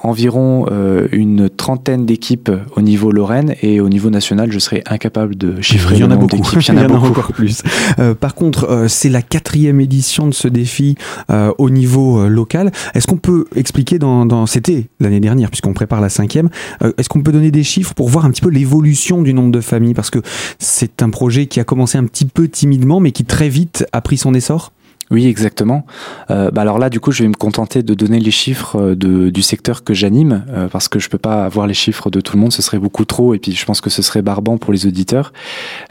environ 0.03 0.67
euh, 0.71 1.07
une 1.13 1.49
trentaine 1.49 2.07
d'équipes 2.07 2.51
au 2.75 2.81
niveau 2.81 3.13
Lorraine 3.13 3.55
et 3.63 3.81
au 3.81 3.89
niveau 3.89 4.11
national, 4.11 4.51
je 4.51 4.59
serais 4.59 4.83
incapable 4.87 5.37
de 5.37 5.61
chiffrer. 5.61 5.97
Il 5.97 6.01
y 6.01 6.05
en 6.05 6.11
a 6.11 6.17
beaucoup. 6.17 6.37
Il 6.37 6.67
y 6.67 6.71
en 6.71 6.95
a, 6.95 6.99
encore 6.99 7.33
plus. 7.33 7.63
Euh, 7.99 8.15
par 8.15 8.35
contre, 8.35 8.87
c'est 8.89 9.09
la 9.09 9.23
quatrième 9.23 9.81
édition 9.81 10.27
de 10.27 10.35
ce 10.35 10.47
défi 10.47 10.97
au 11.59 11.71
niveau 11.71 12.29
local. 12.29 12.71
Est-ce 12.95 13.07
qu'on 13.07 13.17
peut 13.17 13.47
expliquer 13.57 13.99
dans, 13.99 14.27
dans 14.27 14.47
c'était 14.47 14.87
l'année 15.01 15.21
dernière 15.21 15.51
puisqu'on 15.51 15.73
prépare 15.73 16.01
la 16.01 16.09
cinquième. 16.09 16.49
Est-ce 16.97 17.09
qu'on 17.09 17.23
peut 17.23 17.33
donner 17.33 17.51
des 17.51 17.65
chiffres 17.65 17.95
pour 17.95 18.09
voir 18.09 18.25
un 18.25 18.31
petit 18.31 18.41
peu 18.41 18.51
l'évolution 18.51 19.23
du 19.23 19.35
nombre 19.35 19.53
de 19.53 19.61
familles? 19.61 19.95
Parce 19.95 20.11
que 20.11 20.21
c'est 20.59 21.03
un 21.03 21.11
projet 21.11 21.47
qui 21.47 21.61
a 21.61 21.65
commencé 21.65 21.99
un 21.99 22.05
petit 22.05 22.27
peu 22.27 22.49
timidement 22.49 23.01
mais 23.01 23.13
qui 23.13 23.25
très 23.25 23.49
vite 23.49 23.87
a 23.93 24.01
pris 24.01 24.19
son 24.19 24.35
essor. 24.35 24.73
Oui, 25.11 25.27
exactement. 25.27 25.87
Euh, 26.31 26.51
bah 26.51 26.63
alors 26.63 26.79
là, 26.79 26.91
du 26.91 27.01
coup, 27.01 27.13
je 27.13 27.23
vais 27.23 27.29
me 27.29 27.35
contenter 27.35 27.83
de 27.83 27.95
donner 27.95 28.21
les 28.21 28.31
chiffres 28.31 28.77
euh, 28.77 28.95
de, 28.95 29.31
du 29.31 29.43
secteur 29.43 29.83
que 29.83 29.95
j'anime, 29.95 30.45
euh, 30.51 30.69
parce 30.69 30.89
que 30.89 30.99
je 30.99 31.09
peux 31.09 31.19
pas 31.19 31.45
avoir 31.45 31.67
les 31.67 31.75
chiffres 31.75 32.11
de 32.11 32.21
tout 32.21 32.37
le 32.37 32.43
monde, 32.43 32.53
ce 32.53 32.61
serait 32.61 32.79
beaucoup 32.79 33.05
trop, 33.07 33.35
et 33.35 33.39
puis 33.39 33.53
je 33.53 33.65
pense 33.65 33.81
que 33.81 33.89
ce 33.89 34.03
serait 34.03 34.21
barbant 34.21 34.59
pour 34.59 34.73
les 34.73 34.87
auditeurs. 34.87 35.33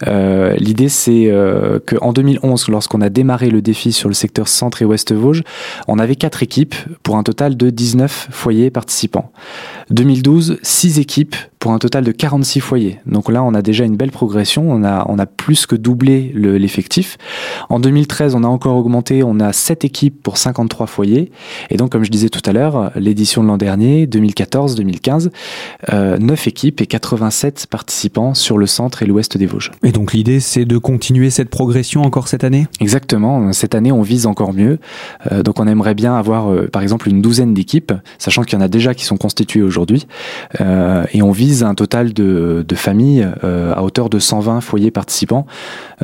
Euh, 0.06 0.56
L'idée, 0.58 0.90
c'est 0.90 1.32
qu'en 1.86 2.14
2011, 2.14 2.68
lorsqu'on 2.70 3.02
a 3.02 3.10
démarré 3.10 3.50
le 3.50 3.62
défi 3.62 3.92
sur 3.92 4.10
le 4.10 4.16
secteur 4.16 4.48
Centre 4.48 4.82
et 4.82 4.86
Ouest 4.86 5.14
Vosges, 5.14 5.44
on 5.88 6.00
avait 6.00 6.16
quatre 6.16 6.44
équipes 6.44 6.76
pour 7.04 7.18
un 7.18 7.24
total 7.24 7.58
de 7.58 7.70
19 7.70 8.30
foyers 8.32 8.70
participants. 8.70 9.32
2012, 9.90 10.60
6 10.62 11.00
équipes 11.00 11.36
pour 11.68 11.74
un 11.74 11.80
total 11.80 12.06
de 12.06 12.14
46 12.14 12.62
foyers. 12.62 13.00
Donc 13.06 13.30
là, 13.30 13.44
on 13.44 13.54
a 13.54 13.62
déjà 13.62 13.84
une 13.84 13.98
belle 13.98 14.12
progression, 14.12 14.72
on 14.72 14.86
a, 14.86 15.06
on 15.10 15.20
a 15.20 15.26
plus 15.26 15.66
que 15.66 15.76
doublé 15.76 16.32
l'effectif. 16.34 17.18
en 17.68 17.82
2013, 17.82 18.36
on 18.36 18.46
a 18.46 18.48
encore 18.48 18.78
augmenté, 18.78 19.22
on 19.22 19.42
a 19.42 19.52
7 19.52 19.84
équipes 19.84 20.24
pour 20.24 20.38
53 20.38 20.88
foyers. 20.88 21.30
Et 21.70 21.76
donc, 21.76 21.92
comme 21.92 22.06
je 22.06 22.10
disais 22.10 22.30
tout 22.30 22.42
à 22.46 22.54
l'heure, 22.54 22.94
l'édition 22.96 23.44
de 23.44 23.50
l'an 23.50 23.58
dernier, 23.58 24.08
2014-2015, 24.08 25.30
euh, 25.92 26.18
9 26.18 26.48
équipes 26.48 26.80
et 26.80 26.86
87 26.86 27.68
participants 27.70 28.34
sur 28.34 28.58
le 28.58 28.66
centre 28.66 29.04
et 29.04 29.06
l'ouest 29.06 29.36
des 29.36 29.46
Vosges. 29.46 29.72
Et 29.84 29.92
donc 29.92 30.14
l'idée, 30.14 30.40
c'est 30.40 30.64
de 30.64 30.78
continuer 30.78 31.30
cette 31.30 31.50
progression 31.50 32.04
encore 32.04 32.30
cette 32.30 32.46
année? 32.46 32.68
Exactement, 32.80 33.52
cette 33.52 33.76
année, 33.76 33.92
on 33.92 34.04
vise 34.04 34.26
encore 34.26 34.54
mieux. 34.54 34.80
Euh, 35.34 35.44
donc 35.44 35.60
on 35.60 35.68
aimerait 35.68 35.96
bien 35.96 36.16
avoir, 36.16 36.50
euh, 36.50 36.70
par 36.72 36.82
exemple, 36.82 37.10
une 37.10 37.22
douzaine 37.22 37.54
d'équipes, 37.54 37.92
sachant 38.20 38.44
qu'il 38.44 38.58
y 38.58 38.62
en 38.62 38.64
a 38.64 38.70
déjà 38.70 38.94
qui 38.94 39.04
sont 39.04 39.18
constituées 39.18 39.64
aujourd'hui. 39.64 40.08
Euh, 40.62 41.04
et 41.12 41.22
on 41.22 41.32
vise 41.32 41.57
un 41.64 41.76
total 41.76 42.14
de, 42.14 42.66
familles 42.76 43.28
euh, 43.44 43.74
à 43.74 43.84
hauteur 43.84 44.10
de 44.10 44.20
120 44.20 44.62
foyers 44.62 44.92
participants, 44.92 45.46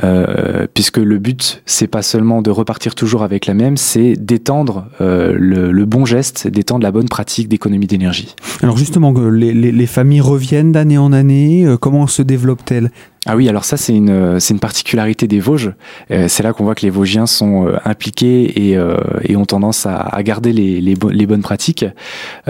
euh, 0.02 0.66
puisque 0.72 0.98
le 0.98 1.18
but, 1.18 1.62
c'est 1.66 1.86
pas 1.86 2.02
seulement 2.02 2.42
de 2.42 2.50
repartir 2.50 2.94
toujours 2.94 3.22
avec 3.22 3.46
la 3.46 3.54
même, 3.54 3.76
c'est 3.76 4.14
d'étendre 4.14 4.86
euh, 5.00 5.34
le, 5.36 5.84
bon 5.84 6.04
geste, 6.04 6.48
d'étendre 6.48 6.82
la 6.82 6.90
bonne 6.90 7.08
pratique 7.08 7.48
d'économie 7.48 7.86
d'énergie. 7.86 8.34
Alors 8.62 8.76
justement, 8.76 9.12
les, 9.12 9.52
les, 9.52 9.72
les 9.72 9.86
familles 9.86 10.20
reviennent 10.20 10.72
d'année 10.72 10.98
en 10.98 11.12
année, 11.12 11.66
comment 11.80 12.06
se 12.06 12.22
développent-elles? 12.22 12.90
Ah 13.26 13.36
oui, 13.36 13.48
alors 13.48 13.64
ça 13.64 13.76
c'est 13.76 13.94
une 13.94 14.38
c'est 14.38 14.52
une 14.52 14.60
particularité 14.60 15.26
des 15.26 15.40
Vosges. 15.40 15.72
Euh, 16.10 16.26
c'est 16.28 16.42
là 16.42 16.52
qu'on 16.52 16.64
voit 16.64 16.74
que 16.74 16.82
les 16.82 16.90
Vosgiens 16.90 17.26
sont 17.26 17.66
euh, 17.66 17.76
impliqués 17.84 18.68
et, 18.68 18.76
euh, 18.76 18.96
et, 19.22 19.36
ont 19.36 19.46
tendance 19.46 19.86
à, 19.86 19.96
à 19.96 20.22
garder 20.22 20.52
les, 20.52 20.80
les, 20.80 20.94
bo 20.94 21.08
les, 21.08 21.26
bonnes 21.26 21.42
pratiques. 21.42 21.86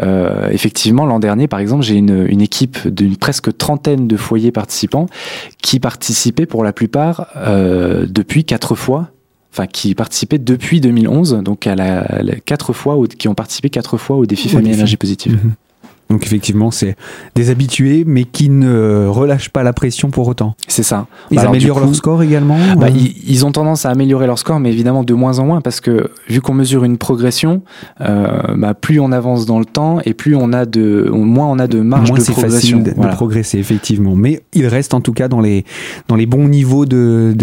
Euh, 0.03 0.49
effectivement, 0.51 1.07
l'an 1.07 1.21
dernier, 1.21 1.47
par 1.47 1.61
exemple, 1.61 1.85
j'ai 1.85 1.95
une, 1.95 2.27
une 2.29 2.41
équipe 2.41 2.89
d'une 2.89 3.17
presque 3.17 3.57
trentaine 3.57 4.09
de 4.09 4.17
foyers 4.17 4.51
participants 4.51 5.07
qui 5.63 5.79
participaient 5.79 6.47
pour 6.47 6.65
la 6.65 6.73
plupart 6.73 7.29
euh, 7.37 8.07
depuis 8.09 8.45
quatre 8.45 8.75
fois 8.75 9.11
enfin 9.53 9.69
qui 9.69 9.95
participaient 9.95 10.39
depuis 10.39 10.81
2011, 10.81 11.41
donc 11.45 11.69
à 11.69 11.77
la, 11.77 12.21
la 12.23 12.35
quatre 12.41 12.73
fois, 12.73 12.97
au, 12.97 13.07
qui 13.07 13.29
ont 13.29 13.37
participé 13.37 13.71
quatre 13.71 13.99
fois 13.99 14.17
au 14.17 14.27
défi 14.27 14.49
Famille 14.49 14.73
Énergie 14.73 14.97
Positive. 14.97 15.35
Mmh. 15.35 15.53
Donc 16.11 16.25
effectivement, 16.25 16.71
c'est 16.71 16.97
des 17.35 17.51
habitués, 17.51 18.05
mais 18.07 18.25
qui 18.25 18.51
ne 18.51 19.07
relâchent 19.07 19.49
pas 19.49 19.63
la 19.63 19.73
pression 19.73 20.11
pour 20.11 20.29
autant. 20.29 20.55
C'est 20.69 20.83
ça. 20.83 21.07
Ils 21.31 21.37
bah 21.37 21.49
améliorent 21.49 21.79
coup, 21.79 21.85
leur 21.87 21.95
score 21.95 22.23
également 22.23 22.59
bah, 22.77 22.87
euh... 22.87 22.91
ils, 22.95 23.15
ils, 23.27 23.47
ont 23.47 23.53
tendance 23.53 23.87
à 23.87 23.91
améliorer 23.91 24.27
leur 24.27 24.39
score, 24.39 24.61
mais 24.61 24.71
évidemment 24.71 25.03
de 25.03 25.15
moins 25.15 25.39
en 25.39 25.47
moins, 25.47 25.61
parce 25.61 25.81
que 25.81 26.11
vu 26.29 26.41
qu'on 26.41 26.55
mesure 26.55 26.85
une 26.85 26.99
progression, 26.99 27.63
euh, 28.01 28.41
bah, 28.57 28.75
plus 28.75 29.01
on 29.01 29.13
avance 29.13 29.47
dans 29.47 29.59
le 29.59 29.65
temps 29.65 29.99
et 30.05 30.15
plus 30.15 30.37
on 30.37 30.53
a 30.53 30.67
de, 30.67 31.11
moins 31.11 31.47
on 31.47 31.59
a 31.59 31.67
de 31.67 31.81
marge 31.81 32.11
moins 32.11 32.19
de 32.19 32.25
progression. 32.25 32.79
Facile 32.79 32.95
voilà. 32.97 33.13
de 33.13 33.17
progresser 33.17 33.59
effectivement, 33.59 34.15
mais 34.15 34.43
ils 34.53 34.67
restent 34.67 34.95
en 34.95 35.01
tout 35.01 35.13
cas 35.13 35.29
dans 35.29 35.41
les 35.41 35.65
dans 36.09 36.17
les 36.17 36.27
bons 36.27 36.49
niveaux 36.49 36.87
de 36.87 37.35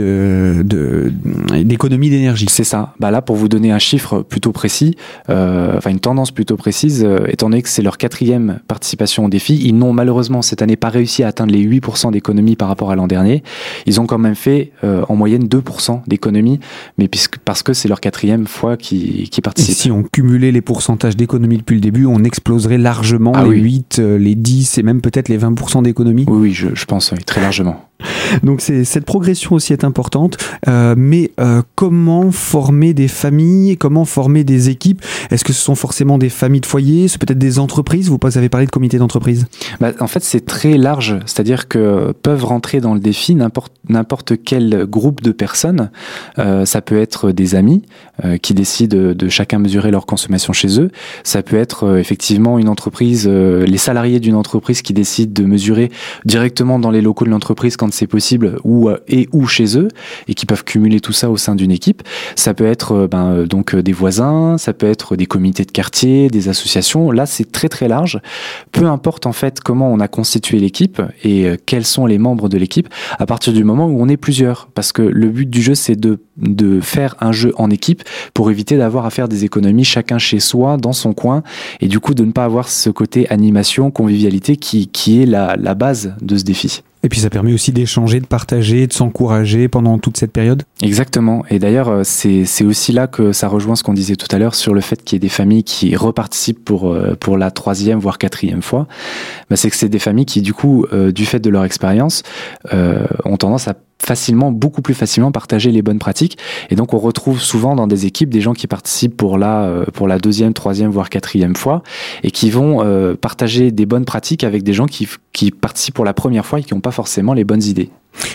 d'économie 1.63 2.09
de, 2.09 2.15
de, 2.15 2.17
d'énergie. 2.17 2.47
C'est 2.49 2.63
ça. 2.63 2.93
Bah 2.99 3.11
là, 3.11 3.21
pour 3.21 3.35
vous 3.35 3.47
donner 3.47 3.71
un 3.71 3.79
chiffre 3.79 4.21
plutôt 4.21 4.51
précis, 4.51 4.95
euh, 5.29 5.77
enfin 5.77 5.89
une 5.89 5.99
tendance 5.99 6.31
plutôt 6.31 6.57
précise, 6.57 7.03
euh, 7.03 7.25
étant 7.27 7.49
donné 7.49 7.61
que 7.61 7.69
c'est 7.69 7.81
leur 7.81 7.97
quatrième 7.97 8.50
participation 8.67 9.25
au 9.25 9.29
défi. 9.29 9.59
Ils 9.63 9.77
n'ont 9.77 9.93
malheureusement 9.93 10.41
cette 10.41 10.61
année 10.61 10.75
pas 10.75 10.89
réussi 10.89 11.23
à 11.23 11.27
atteindre 11.27 11.53
les 11.53 11.63
8% 11.63 12.11
d'économie 12.11 12.55
par 12.55 12.67
rapport 12.67 12.91
à 12.91 12.95
l'an 12.95 13.07
dernier. 13.07 13.43
Ils 13.85 13.99
ont 13.99 14.05
quand 14.05 14.17
même 14.17 14.35
fait 14.35 14.71
euh, 14.83 15.03
en 15.09 15.15
moyenne 15.15 15.45
2% 15.45 16.01
d'économie, 16.07 16.59
mais 16.97 17.07
puisque, 17.07 17.37
parce 17.39 17.63
que 17.63 17.73
c'est 17.73 17.87
leur 17.87 17.99
quatrième 17.99 18.47
fois 18.47 18.77
qu'ils 18.77 19.29
qui 19.29 19.41
participent. 19.41 19.71
Et 19.71 19.75
si 19.75 19.91
on 19.91 20.03
cumulait 20.03 20.51
les 20.51 20.61
pourcentages 20.61 21.17
d'économie 21.17 21.57
depuis 21.57 21.75
le 21.75 21.81
début, 21.81 22.05
on 22.05 22.23
exploserait 22.23 22.77
largement 22.77 23.33
ah, 23.35 23.43
les 23.43 23.49
oui. 23.49 23.61
8, 23.61 23.99
euh, 23.99 24.17
les 24.17 24.35
10 24.35 24.77
et 24.77 24.83
même 24.83 25.01
peut-être 25.01 25.29
les 25.29 25.37
20% 25.37 25.83
d'économie 25.83 26.25
Oui, 26.27 26.37
oui, 26.41 26.53
je, 26.53 26.69
je 26.73 26.85
pense, 26.85 27.11
oui, 27.11 27.23
très 27.23 27.41
largement. 27.41 27.90
Donc 28.43 28.61
cette 28.61 29.05
progression 29.05 29.55
aussi 29.55 29.73
est 29.73 29.83
importante. 29.83 30.37
Euh, 30.67 30.95
mais 30.97 31.31
euh, 31.39 31.61
comment 31.75 32.31
former 32.31 32.93
des 32.93 33.07
familles 33.07 33.77
Comment 33.77 34.05
former 34.05 34.43
des 34.43 34.69
équipes? 34.69 35.01
Est-ce 35.29 35.43
que 35.43 35.53
ce 35.53 35.61
sont 35.61 35.75
forcément 35.75 36.17
des 36.17 36.29
familles 36.29 36.61
de 36.61 36.65
foyers? 36.65 37.07
C'est 37.07 37.19
peut-être 37.19 37.37
des 37.37 37.59
entreprises? 37.59 38.09
Vous 38.09 38.19
avez 38.37 38.49
parlé 38.49 38.65
de 38.65 38.71
comité 38.71 38.97
d'entreprise. 38.97 39.47
Bah, 39.79 39.91
en 39.99 40.07
fait, 40.07 40.23
c'est 40.23 40.45
très 40.45 40.77
large. 40.77 41.19
C'est-à-dire 41.25 41.67
que 41.67 42.13
peuvent 42.23 42.45
rentrer 42.45 42.79
dans 42.79 42.93
le 42.93 42.99
défi 42.99 43.35
n'importe 43.35 44.33
quel 44.43 44.85
groupe 44.85 45.21
de 45.21 45.31
personnes. 45.31 45.89
Euh, 46.39 46.65
ça 46.65 46.81
peut 46.81 46.99
être 46.99 47.31
des 47.31 47.55
amis 47.55 47.83
euh, 48.23 48.37
qui 48.37 48.53
décident 48.53 49.13
de 49.13 49.29
chacun 49.29 49.59
mesurer 49.59 49.91
leur 49.91 50.05
consommation 50.05 50.53
chez 50.53 50.79
eux. 50.79 50.91
Ça 51.23 51.41
peut 51.41 51.57
être 51.57 51.85
euh, 51.85 51.97
effectivement 51.97 52.59
une 52.59 52.69
entreprise, 52.69 53.27
euh, 53.27 53.65
les 53.65 53.77
salariés 53.77 54.19
d'une 54.19 54.35
entreprise 54.35 54.81
qui 54.81 54.93
décident 54.93 55.31
de 55.33 55.47
mesurer 55.47 55.91
directement 56.25 56.77
dans 56.77 56.91
les 56.91 57.01
locaux 57.01 57.25
de 57.25 57.29
l'entreprise 57.29 57.77
quand 57.77 57.90
c'est 57.91 58.07
possible 58.07 58.57
ou 58.63 58.89
et 59.07 59.27
ou 59.31 59.47
chez 59.47 59.77
eux 59.77 59.87
et 60.27 60.33
qui 60.33 60.45
peuvent 60.45 60.63
cumuler 60.63 60.99
tout 60.99 61.13
ça 61.13 61.29
au 61.29 61.37
sein 61.37 61.55
d'une 61.55 61.71
équipe. 61.71 62.03
Ça 62.35 62.53
peut 62.53 62.65
être 62.65 63.07
ben, 63.09 63.43
donc 63.43 63.75
des 63.75 63.93
voisins, 63.93 64.57
ça 64.57 64.73
peut 64.73 64.89
être 64.89 65.15
des 65.15 65.25
comités 65.25 65.65
de 65.65 65.71
quartier, 65.71 66.29
des 66.29 66.49
associations. 66.49 67.11
Là, 67.11 67.25
c'est 67.25 67.51
très 67.51 67.69
très 67.69 67.87
large. 67.87 68.19
Peu 68.71 68.85
importe 68.85 69.25
en 69.25 69.33
fait 69.33 69.59
comment 69.59 69.91
on 69.91 69.99
a 69.99 70.07
constitué 70.07 70.59
l'équipe 70.59 71.01
et 71.23 71.47
quels 71.65 71.85
sont 71.85 72.05
les 72.05 72.17
membres 72.17 72.49
de 72.49 72.57
l'équipe 72.57 72.89
à 73.19 73.25
partir 73.25 73.53
du 73.53 73.63
moment 73.63 73.87
où 73.87 74.01
on 74.01 74.07
est 74.07 74.17
plusieurs. 74.17 74.67
Parce 74.73 74.91
que 74.91 75.01
le 75.01 75.29
but 75.29 75.49
du 75.49 75.61
jeu, 75.61 75.75
c'est 75.75 75.95
de, 75.95 76.19
de 76.37 76.79
faire 76.79 77.15
un 77.19 77.31
jeu 77.31 77.53
en 77.57 77.69
équipe 77.69 78.03
pour 78.33 78.51
éviter 78.51 78.77
d'avoir 78.77 79.05
à 79.05 79.09
faire 79.09 79.27
des 79.27 79.45
économies 79.45 79.83
chacun 79.83 80.17
chez 80.17 80.39
soi, 80.39 80.77
dans 80.77 80.93
son 80.93 81.13
coin, 81.13 81.43
et 81.79 81.87
du 81.87 81.99
coup 81.99 82.13
de 82.13 82.23
ne 82.23 82.31
pas 82.31 82.45
avoir 82.45 82.67
ce 82.67 82.89
côté 82.89 83.29
animation, 83.29 83.91
convivialité 83.91 84.57
qui, 84.57 84.87
qui 84.87 85.21
est 85.21 85.25
la, 85.25 85.55
la 85.57 85.75
base 85.75 86.15
de 86.21 86.37
ce 86.37 86.43
défi. 86.43 86.81
Et 87.03 87.09
puis 87.09 87.19
ça 87.19 87.29
permet 87.29 87.53
aussi 87.53 87.71
d'échanger, 87.71 88.19
de 88.19 88.25
partager, 88.25 88.87
de 88.87 88.93
s'encourager 88.93 89.67
pendant 89.67 89.97
toute 89.97 90.17
cette 90.17 90.31
période. 90.31 90.63
Exactement. 90.81 91.43
Et 91.49 91.59
d'ailleurs, 91.59 92.05
c'est 92.05 92.63
aussi 92.63 92.91
là 92.91 93.07
que 93.07 93.31
ça 93.31 93.47
rejoint 93.47 93.75
ce 93.75 93.83
qu'on 93.83 93.93
disait 93.93 94.15
tout 94.15 94.27
à 94.31 94.37
l'heure 94.37 94.55
sur 94.55 94.73
le 94.73 94.81
fait 94.81 95.03
qu'il 95.03 95.15
y 95.15 95.17
ait 95.17 95.19
des 95.19 95.29
familles 95.29 95.63
qui 95.63 95.95
reparticipent 95.95 96.63
pour, 96.63 96.95
pour 97.19 97.37
la 97.37 97.51
troisième, 97.51 97.99
voire 97.99 98.17
quatrième 98.17 98.61
fois. 98.61 98.87
Bah, 99.49 99.55
c'est 99.55 99.69
que 99.69 99.75
c'est 99.75 99.89
des 99.89 99.99
familles 99.99 100.25
qui, 100.25 100.41
du 100.41 100.53
coup, 100.53 100.85
euh, 100.93 101.11
du 101.11 101.25
fait 101.25 101.39
de 101.39 101.49
leur 101.49 101.65
expérience, 101.65 102.23
euh, 102.73 103.05
ont 103.25 103.37
tendance 103.37 103.67
à 103.67 103.75
facilement, 104.01 104.51
beaucoup 104.51 104.81
plus 104.81 104.93
facilement 104.93 105.31
partager 105.31 105.71
les 105.71 105.81
bonnes 105.81 105.99
pratiques. 105.99 106.37
Et 106.69 106.75
donc, 106.75 106.93
on 106.93 106.99
retrouve 106.99 107.41
souvent 107.41 107.75
dans 107.75 107.87
des 107.87 108.05
équipes 108.05 108.29
des 108.29 108.41
gens 108.41 108.53
qui 108.53 108.67
participent 108.67 109.15
pour 109.15 109.37
la, 109.37 109.85
pour 109.93 110.07
la 110.07 110.17
deuxième, 110.17 110.53
troisième, 110.53 110.91
voire 110.91 111.09
quatrième 111.09 111.55
fois 111.55 111.83
et 112.23 112.31
qui 112.31 112.49
vont 112.49 112.83
euh, 112.83 113.15
partager 113.15 113.71
des 113.71 113.85
bonnes 113.85 114.05
pratiques 114.05 114.43
avec 114.43 114.63
des 114.63 114.73
gens 114.73 114.85
qui, 114.85 115.07
qui 115.33 115.51
participent 115.51 115.95
pour 115.95 116.05
la 116.05 116.13
première 116.13 116.45
fois 116.45 116.59
et 116.59 116.63
qui 116.63 116.73
n'ont 116.73 116.81
pas 116.81 116.91
forcément 116.91 117.33
les 117.33 117.43
bonnes 117.43 117.63
idées. 117.63 117.89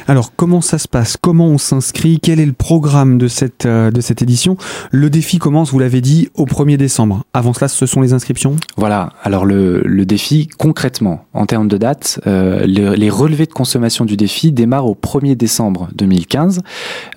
Alors, 0.06 0.32
comment 0.34 0.60
ça 0.60 0.78
se 0.78 0.88
passe? 0.88 1.16
Comment 1.20 1.48
on 1.48 1.58
s'inscrit? 1.58 2.18
Quel 2.20 2.40
est 2.40 2.46
le 2.46 2.52
programme 2.52 3.18
de 3.18 3.28
cette, 3.28 3.66
euh, 3.66 3.90
de 3.90 4.00
cette 4.00 4.22
édition? 4.22 4.56
Le 4.90 5.10
défi 5.10 5.38
commence, 5.38 5.72
vous 5.72 5.78
l'avez 5.78 6.00
dit, 6.00 6.28
au 6.34 6.44
1er 6.44 6.76
décembre. 6.76 7.24
Avant 7.34 7.52
cela, 7.52 7.68
ce 7.68 7.86
sont 7.86 8.00
les 8.00 8.12
inscriptions? 8.12 8.56
Voilà. 8.76 9.10
Alors, 9.22 9.44
le, 9.44 9.82
le 9.84 10.06
défi, 10.06 10.48
concrètement, 10.58 11.24
en 11.34 11.46
termes 11.46 11.68
de 11.68 11.76
date, 11.76 12.20
euh, 12.26 12.66
le, 12.66 12.94
les 12.94 13.10
relevés 13.10 13.46
de 13.46 13.52
consommation 13.52 14.04
du 14.04 14.16
défi 14.16 14.52
démarrent 14.52 14.86
au 14.86 14.94
1er 14.94 15.34
décembre 15.34 15.88
2015 15.94 16.62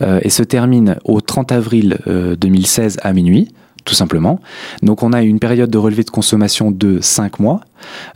euh, 0.01 0.19
et 0.23 0.29
se 0.29 0.43
terminent 0.43 0.95
au 1.03 1.21
30 1.21 1.51
avril 1.51 1.97
2016 2.39 2.97
à 3.01 3.13
minuit 3.13 3.49
tout 3.85 3.95
simplement. 3.95 4.39
Donc 4.83 5.01
on 5.01 5.13
a 5.13 5.23
une 5.23 5.39
période 5.39 5.69
de 5.69 5.77
relevé 5.77 6.03
de 6.03 6.09
consommation 6.11 6.69
de 6.69 6.99
5 7.01 7.39
mois, 7.39 7.61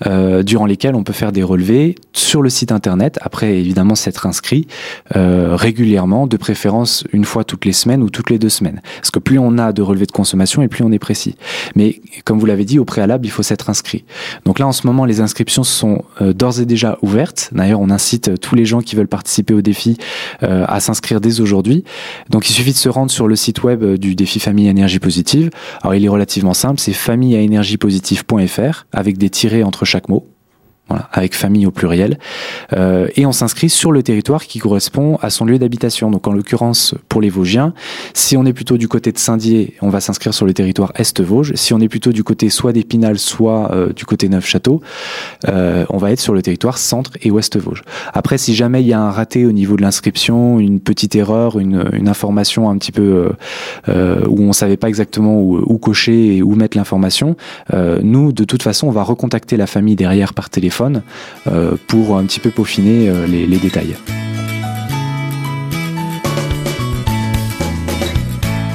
euh, 0.06 0.44
durant 0.44 0.66
lesquels 0.66 0.96
on 0.96 1.04
peut 1.04 1.14
faire 1.14 1.32
des 1.32 1.44
relevés 1.44 1.96
sur 2.14 2.42
le 2.42 2.50
site 2.50 2.72
internet, 2.72 3.20
après 3.22 3.58
évidemment 3.58 3.96
s'être 3.96 4.26
inscrit 4.26 4.68
euh, 5.16 5.56
régulièrement, 5.56 6.28
de 6.28 6.38
préférence 6.38 7.04
une 7.12 7.26
fois 7.26 7.44
toutes 7.44 7.66
les 7.66 7.74
semaines 7.74 8.02
ou 8.02 8.10
toutes 8.10 8.30
les 8.30 8.40
deux 8.40 8.50
semaines. 8.50 8.82
Parce 8.98 9.12
que 9.12 9.20
plus 9.20 9.40
on 9.40 9.58
a 9.58 9.74
de 9.74 9.82
relevés 9.82 10.06
de 10.06 10.12
consommation 10.12 10.62
et 10.62 10.68
plus 10.68 10.84
on 10.84 10.92
est 10.92 11.00
précis. 11.00 11.36
Mais 11.76 12.02
comme 12.26 12.40
vous 12.40 12.46
l'avez 12.46 12.66
dit, 12.66 12.80
au 12.80 12.86
préalable, 12.86 13.26
il 13.26 13.30
faut 13.30 13.44
s'être 13.44 13.70
inscrit. 13.70 14.06
Donc 14.46 14.60
là, 14.60 14.68
en 14.68 14.72
ce 14.72 14.88
moment, 14.88 15.06
les 15.06 15.22
inscriptions 15.22 15.64
sont 15.64 16.04
euh, 16.22 16.34
d'ores 16.34 16.60
et 16.60 16.66
déjà 16.66 16.98
ouvertes. 17.02 17.50
D'ailleurs, 17.52 17.80
on 17.80 17.90
incite 17.90 18.40
tous 18.40 18.56
les 18.56 18.66
gens 18.66 18.82
qui 18.82 18.96
veulent 18.96 19.08
participer 19.08 19.54
au 19.54 19.62
défi 19.62 19.98
à 20.42 20.80
s'inscrire 20.80 21.22
dès 21.22 21.40
aujourd'hui. 21.40 21.84
Donc 22.30 22.50
il 22.50 22.54
suffit 22.54 22.72
de 22.72 22.78
se 22.78 22.90
rendre 22.90 23.12
sur 23.12 23.28
le 23.28 23.36
site 23.36 23.64
web 23.64 23.84
du 23.96 24.16
défi 24.16 24.40
Famille 24.40 24.68
Énergie 24.68 25.00
Positive. 25.00 25.50
Alors 25.82 25.96
il 25.96 26.04
est 26.04 26.10
relativement 26.10 26.54
simple, 26.54 26.80
c'est 26.80 26.94
familleaénergiepositive.fr 26.94 28.86
avec 28.92 29.18
des 29.18 29.30
tirés 29.30 29.53
entre 29.62 29.86
chaque 29.86 30.10
mot. 30.10 30.26
Avec 31.12 31.36
famille 31.36 31.66
au 31.66 31.72
pluriel, 31.72 32.18
euh, 32.74 33.08
et 33.16 33.26
on 33.26 33.32
s'inscrit 33.32 33.70
sur 33.70 33.92
le 33.92 34.04
territoire 34.04 34.46
qui 34.46 34.60
correspond 34.60 35.18
à 35.22 35.30
son 35.30 35.46
lieu 35.46 35.60
d'habitation. 35.60 36.12
Donc 36.12 36.28
en 36.28 36.34
l'occurrence 36.34 36.96
pour 37.10 37.22
les 37.22 37.30
Vosgiens, 37.30 37.74
si 38.14 38.38
on 38.38 38.46
est 38.46 38.54
plutôt 38.54 38.78
du 38.78 38.88
côté 38.88 39.12
de 39.12 39.18
Saint-Dié, 39.18 39.76
on 39.82 39.90
va 39.90 40.00
s'inscrire 40.00 40.34
sur 40.34 40.46
le 40.46 40.54
territoire 40.54 40.92
Est-Vosges. 40.96 41.54
Si 41.56 41.74
on 41.74 41.80
est 41.80 41.88
plutôt 41.88 42.12
du 42.12 42.24
côté 42.24 42.50
soit 42.50 42.74
d'Épinal, 42.74 43.18
soit 43.20 43.72
euh, 43.74 43.94
du 43.94 44.06
côté 44.06 44.30
Neuf-Château, 44.30 44.82
euh, 45.48 45.86
on 45.90 45.98
va 45.98 46.12
être 46.12 46.20
sur 46.20 46.34
le 46.34 46.42
territoire 46.42 46.78
Centre 46.78 47.12
et 47.22 47.32
Ouest-Vosges. 47.32 47.84
Après, 48.14 48.38
si 48.38 48.56
jamais 48.56 48.82
il 48.82 48.88
y 48.88 48.94
a 48.94 49.00
un 49.00 49.12
raté 49.12 49.46
au 49.46 49.52
niveau 49.52 49.76
de 49.76 49.82
l'inscription, 49.82 50.60
une 50.60 50.80
petite 50.80 51.16
erreur, 51.16 51.60
une, 51.60 51.84
information 52.06 52.70
un 52.70 52.78
petit 52.78 52.92
peu 52.92 53.32
euh, 53.88 54.26
où 54.28 54.42
on 54.42 54.52
savait 54.52 54.78
pas 54.78 54.90
exactement 54.90 55.40
où, 55.40 55.64
où 55.66 55.78
cocher 55.78 56.38
et 56.38 56.44
où 56.44 56.54
mettre 56.56 56.78
l'information, 56.78 57.36
nous 58.02 58.32
de 58.32 58.44
toute 58.44 58.62
façon 58.62 58.88
on 58.88 58.92
va 58.92 59.04
recontacter 59.04 59.58
la 59.58 59.68
famille 59.68 59.96
derrière 59.96 60.34
par 60.34 60.50
téléphone 60.50 60.83
euh, 61.48 61.76
pour 61.88 62.18
un 62.18 62.24
petit 62.26 62.40
peu 62.40 62.50
peaufiner 62.50 63.12
les, 63.28 63.46
les 63.46 63.58
détails. 63.58 63.96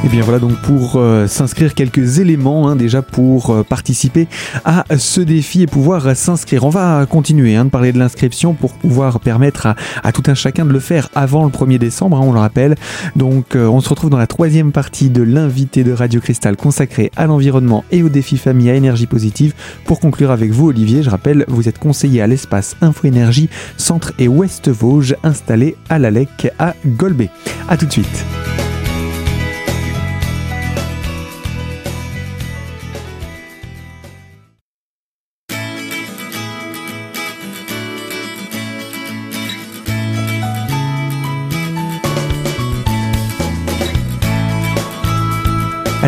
Et 0.04 0.08
bien 0.08 0.22
voilà 0.22 0.38
donc 0.38 0.56
pour 0.62 0.92
euh, 0.94 1.26
s'inscrire 1.26 1.74
quelques 1.74 2.20
éléments 2.20 2.68
hein, 2.68 2.76
déjà 2.76 3.02
pour 3.02 3.50
euh, 3.50 3.62
participer 3.64 4.28
à 4.64 4.84
ce 4.96 5.20
défi 5.20 5.62
et 5.62 5.66
pouvoir 5.66 6.14
s'inscrire. 6.14 6.64
On 6.64 6.68
va 6.68 7.04
continuer 7.04 7.56
hein, 7.56 7.64
de 7.64 7.70
parler 7.70 7.92
de 7.92 7.98
l'inscription 7.98 8.54
pour 8.54 8.74
pouvoir 8.74 9.18
permettre 9.18 9.74
à, 10.04 10.12
tout 10.12 10.22
un 10.28 10.34
chacun 10.34 10.64
de 10.64 10.72
le 10.72 10.78
faire 10.78 11.08
avant 11.16 11.44
le 11.44 11.50
1er 11.50 11.78
décembre, 11.78 12.16
hein, 12.16 12.22
on 12.22 12.32
le 12.32 12.38
rappelle. 12.38 12.76
Donc 13.16 13.56
euh, 13.56 13.66
on 13.66 13.80
se 13.80 13.88
retrouve 13.88 14.08
dans 14.08 14.18
la 14.18 14.28
troisième 14.28 14.70
partie 14.70 15.10
de 15.10 15.22
l'invité 15.22 15.82
de 15.82 15.92
Radio 15.92 16.20
Cristal 16.20 16.56
consacré 16.56 17.10
à 17.16 17.26
l'environnement 17.26 17.84
et 17.90 18.04
au 18.04 18.08
défi 18.08 18.36
famille 18.36 18.70
à 18.70 18.74
énergie 18.74 19.06
positive. 19.06 19.52
Pour 19.84 19.98
conclure 19.98 20.30
avec 20.30 20.52
vous 20.52 20.68
Olivier, 20.68 21.02
je 21.02 21.10
rappelle, 21.10 21.44
vous 21.48 21.68
êtes 21.68 21.80
conseiller 21.80 22.22
à 22.22 22.28
l'espace 22.28 22.76
Info 22.82 23.08
Énergie 23.08 23.48
Centre 23.76 24.12
et 24.20 24.28
Ouest 24.28 24.68
Vosges 24.68 25.16
installé 25.24 25.76
à 25.88 25.98
l'ALEC 25.98 26.52
à 26.60 26.74
Golbet. 26.86 27.30
A 27.68 27.76
tout 27.76 27.86
de 27.86 27.92
suite. 27.92 28.24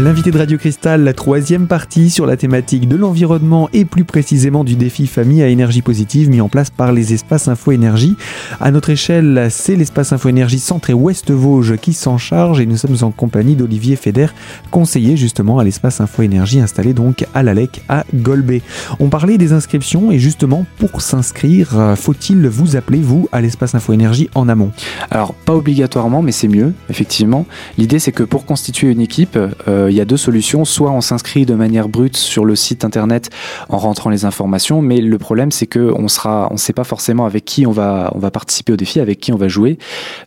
L'invité 0.02 0.30
de 0.30 0.38
Radio 0.38 0.56
Cristal, 0.56 1.04
la 1.04 1.12
troisième 1.12 1.66
partie 1.66 2.10
sur 2.10 2.24
la 2.24 2.36
thématique 2.36 2.88
de 2.88 2.96
l'environnement 2.96 3.68
et 3.72 3.84
plus 3.84 4.04
précisément 4.04 4.64
du 4.64 4.76
défi 4.76 5.06
famille 5.06 5.42
à 5.42 5.48
énergie 5.48 5.82
positive 5.82 6.30
mis 6.30 6.40
en 6.40 6.48
place 6.48 6.70
par 6.70 6.92
les 6.92 7.12
espaces 7.12 7.48
Info 7.48 7.72
Énergie. 7.72 8.16
À 8.60 8.70
notre 8.70 8.90
échelle, 8.90 9.48
c'est 9.50 9.76
l'espace 9.76 10.12
Info 10.12 10.28
Énergie 10.28 10.58
Centre 10.58 10.90
et 10.90 10.94
Ouest 10.94 11.30
Vosges 11.30 11.76
qui 11.76 11.92
s'en 11.92 12.18
charge 12.18 12.60
et 12.60 12.66
nous 12.66 12.76
sommes 12.76 12.96
en 13.02 13.10
compagnie 13.10 13.56
d'Olivier 13.56 13.96
Feder, 13.96 14.28
conseiller 14.70 15.16
justement 15.16 15.58
à 15.58 15.64
l'espace 15.64 16.00
Info 16.00 16.22
Énergie 16.22 16.60
installé 16.60 16.94
donc 16.94 17.26
à 17.34 17.42
l'ALEC 17.42 17.82
à 17.88 18.04
Golbet. 18.14 18.62
On 19.00 19.08
parlait 19.08 19.38
des 19.38 19.52
inscriptions 19.52 20.10
et 20.12 20.18
justement 20.18 20.64
pour 20.78 21.02
s'inscrire, 21.02 21.94
faut-il 21.96 22.48
vous 22.48 22.76
appeler 22.76 23.00
vous 23.00 23.28
à 23.32 23.40
l'espace 23.40 23.74
Info 23.74 23.92
Énergie 23.92 24.30
en 24.34 24.48
amont? 24.48 24.70
Alors 25.10 25.34
pas 25.34 25.54
obligatoirement 25.54 26.22
mais 26.22 26.32
c'est 26.32 26.48
mieux 26.48 26.72
effectivement. 26.88 27.44
L'idée 27.76 27.98
c'est 27.98 28.12
que 28.12 28.22
pour 28.22 28.46
constituer 28.46 28.90
une 28.90 29.00
équipe, 29.00 29.38
euh, 29.68 29.89
il 29.90 29.96
y 29.96 30.00
a 30.00 30.04
deux 30.04 30.16
solutions. 30.16 30.64
Soit 30.64 30.90
on 30.90 31.00
s'inscrit 31.00 31.46
de 31.46 31.54
manière 31.54 31.88
brute 31.88 32.16
sur 32.16 32.44
le 32.44 32.56
site 32.56 32.84
internet 32.84 33.30
en 33.68 33.78
rentrant 33.78 34.10
les 34.10 34.24
informations, 34.24 34.82
mais 34.82 35.00
le 35.00 35.18
problème 35.18 35.50
c'est 35.50 35.66
que 35.66 35.92
on 35.96 36.08
sera, 36.08 36.48
on 36.50 36.56
sait 36.56 36.72
pas 36.72 36.84
forcément 36.84 37.26
avec 37.26 37.44
qui 37.44 37.66
on 37.66 37.72
va, 37.72 38.10
participer 38.32 38.72
au 38.72 38.76
défi, 38.76 39.00
avec 39.00 39.20
qui 39.20 39.32
on 39.32 39.36
va 39.36 39.48
jouer. 39.48 39.78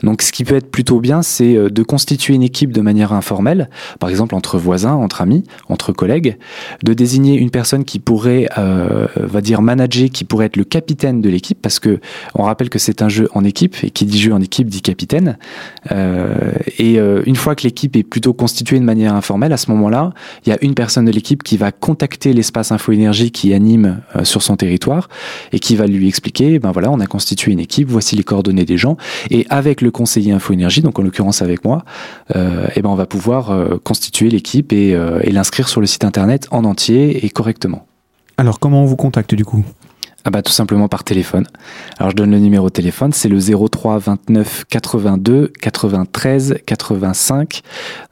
Donc 0.01 0.21
ce 0.21 0.31
qui 0.31 0.43
peut 0.43 0.55
être 0.55 0.69
plutôt 0.69 0.99
bien, 0.99 1.21
c'est 1.21 1.55
euh, 1.55 1.69
de 1.69 1.83
constituer 1.83 2.33
une 2.33 2.43
équipe 2.43 2.71
de 2.71 2.81
manière 2.81 3.13
informelle, 3.13 3.69
par 3.99 4.09
exemple 4.09 4.35
entre 4.35 4.57
voisins, 4.57 4.93
entre 4.93 5.21
amis, 5.21 5.43
entre 5.69 5.93
collègues, 5.93 6.37
de 6.83 6.93
désigner 6.93 7.37
une 7.37 7.49
personne 7.49 7.85
qui 7.85 7.99
pourrait, 7.99 8.47
euh, 8.57 9.07
va 9.15 9.41
dire 9.41 9.61
manager, 9.61 10.09
qui 10.09 10.23
pourrait 10.23 10.47
être 10.47 10.57
le 10.57 10.63
capitaine 10.63 11.21
de 11.21 11.29
l'équipe, 11.29 11.59
parce 11.61 11.79
que 11.79 11.99
on 12.35 12.43
rappelle 12.43 12.69
que 12.69 12.79
c'est 12.79 13.01
un 13.01 13.09
jeu 13.09 13.29
en 13.33 13.43
équipe 13.43 13.75
et 13.83 13.91
qui 13.91 14.05
dit 14.05 14.19
jeu 14.19 14.33
en 14.33 14.41
équipe 14.41 14.67
dit 14.67 14.81
capitaine. 14.81 15.37
Euh, 15.91 16.51
et 16.77 16.99
euh, 16.99 17.21
une 17.25 17.35
fois 17.35 17.55
que 17.55 17.63
l'équipe 17.63 17.95
est 17.95 18.03
plutôt 18.03 18.33
constituée 18.33 18.79
de 18.79 18.85
manière 18.85 19.13
informelle 19.13 19.42
à 19.51 19.57
ce 19.57 19.69
moment-là, 19.71 20.13
il 20.45 20.49
y 20.49 20.53
a 20.53 20.57
une 20.61 20.75
personne 20.75 21.05
de 21.05 21.11
l'équipe 21.11 21.43
qui 21.43 21.57
va 21.57 21.71
contacter 21.71 22.31
l'espace 22.33 22.71
Info 22.71 22.91
Énergie 22.91 23.31
qui 23.31 23.53
anime 23.53 24.01
euh, 24.15 24.23
sur 24.23 24.41
son 24.41 24.55
territoire 24.55 25.09
et 25.51 25.59
qui 25.59 25.75
va 25.75 25.87
lui 25.87 26.07
expliquer, 26.07 26.59
ben 26.59 26.71
voilà, 26.71 26.91
on 26.91 26.99
a 26.99 27.07
constitué 27.07 27.51
une 27.51 27.59
équipe, 27.59 27.89
voici 27.89 28.15
les 28.15 28.23
coordonnées 28.23 28.65
des 28.65 28.77
gens, 28.77 28.97
et 29.29 29.45
avec 29.49 29.81
le 29.81 29.91
conseiller 29.91 30.31
Info 30.31 30.53
Énergie, 30.53 30.81
donc 30.81 30.97
en 30.99 31.01
l'occurrence 31.01 31.41
avec 31.41 31.65
moi, 31.65 31.83
euh, 32.35 32.67
et 32.75 32.81
ben 32.81 32.89
on 32.89 32.95
va 32.95 33.05
pouvoir 33.05 33.51
euh, 33.51 33.77
constituer 33.83 34.29
l'équipe 34.29 34.71
et, 34.71 34.89
et 34.89 35.31
l'inscrire 35.31 35.67
sur 35.67 35.81
le 35.81 35.87
site 35.87 36.03
internet 36.05 36.47
en 36.51 36.63
entier 36.63 37.25
et 37.25 37.29
correctement. 37.29 37.85
Alors 38.37 38.59
comment 38.59 38.83
on 38.83 38.85
vous 38.85 38.95
contacte 38.95 39.35
du 39.35 39.45
coup? 39.45 39.65
Ah 40.25 40.29
bah 40.29 40.41
tout 40.41 40.51
simplement 40.51 40.87
par 40.87 41.03
téléphone. 41.03 41.45
Alors 41.97 42.11
je 42.11 42.15
donne 42.15 42.31
le 42.31 42.39
numéro 42.39 42.67
de 42.67 42.73
téléphone, 42.73 43.11
c'est 43.11 43.27
le 43.27 43.39
03 43.39 43.99
29 43.99 44.65
82 44.69 45.51
93 45.61 46.59
85. 46.65 47.61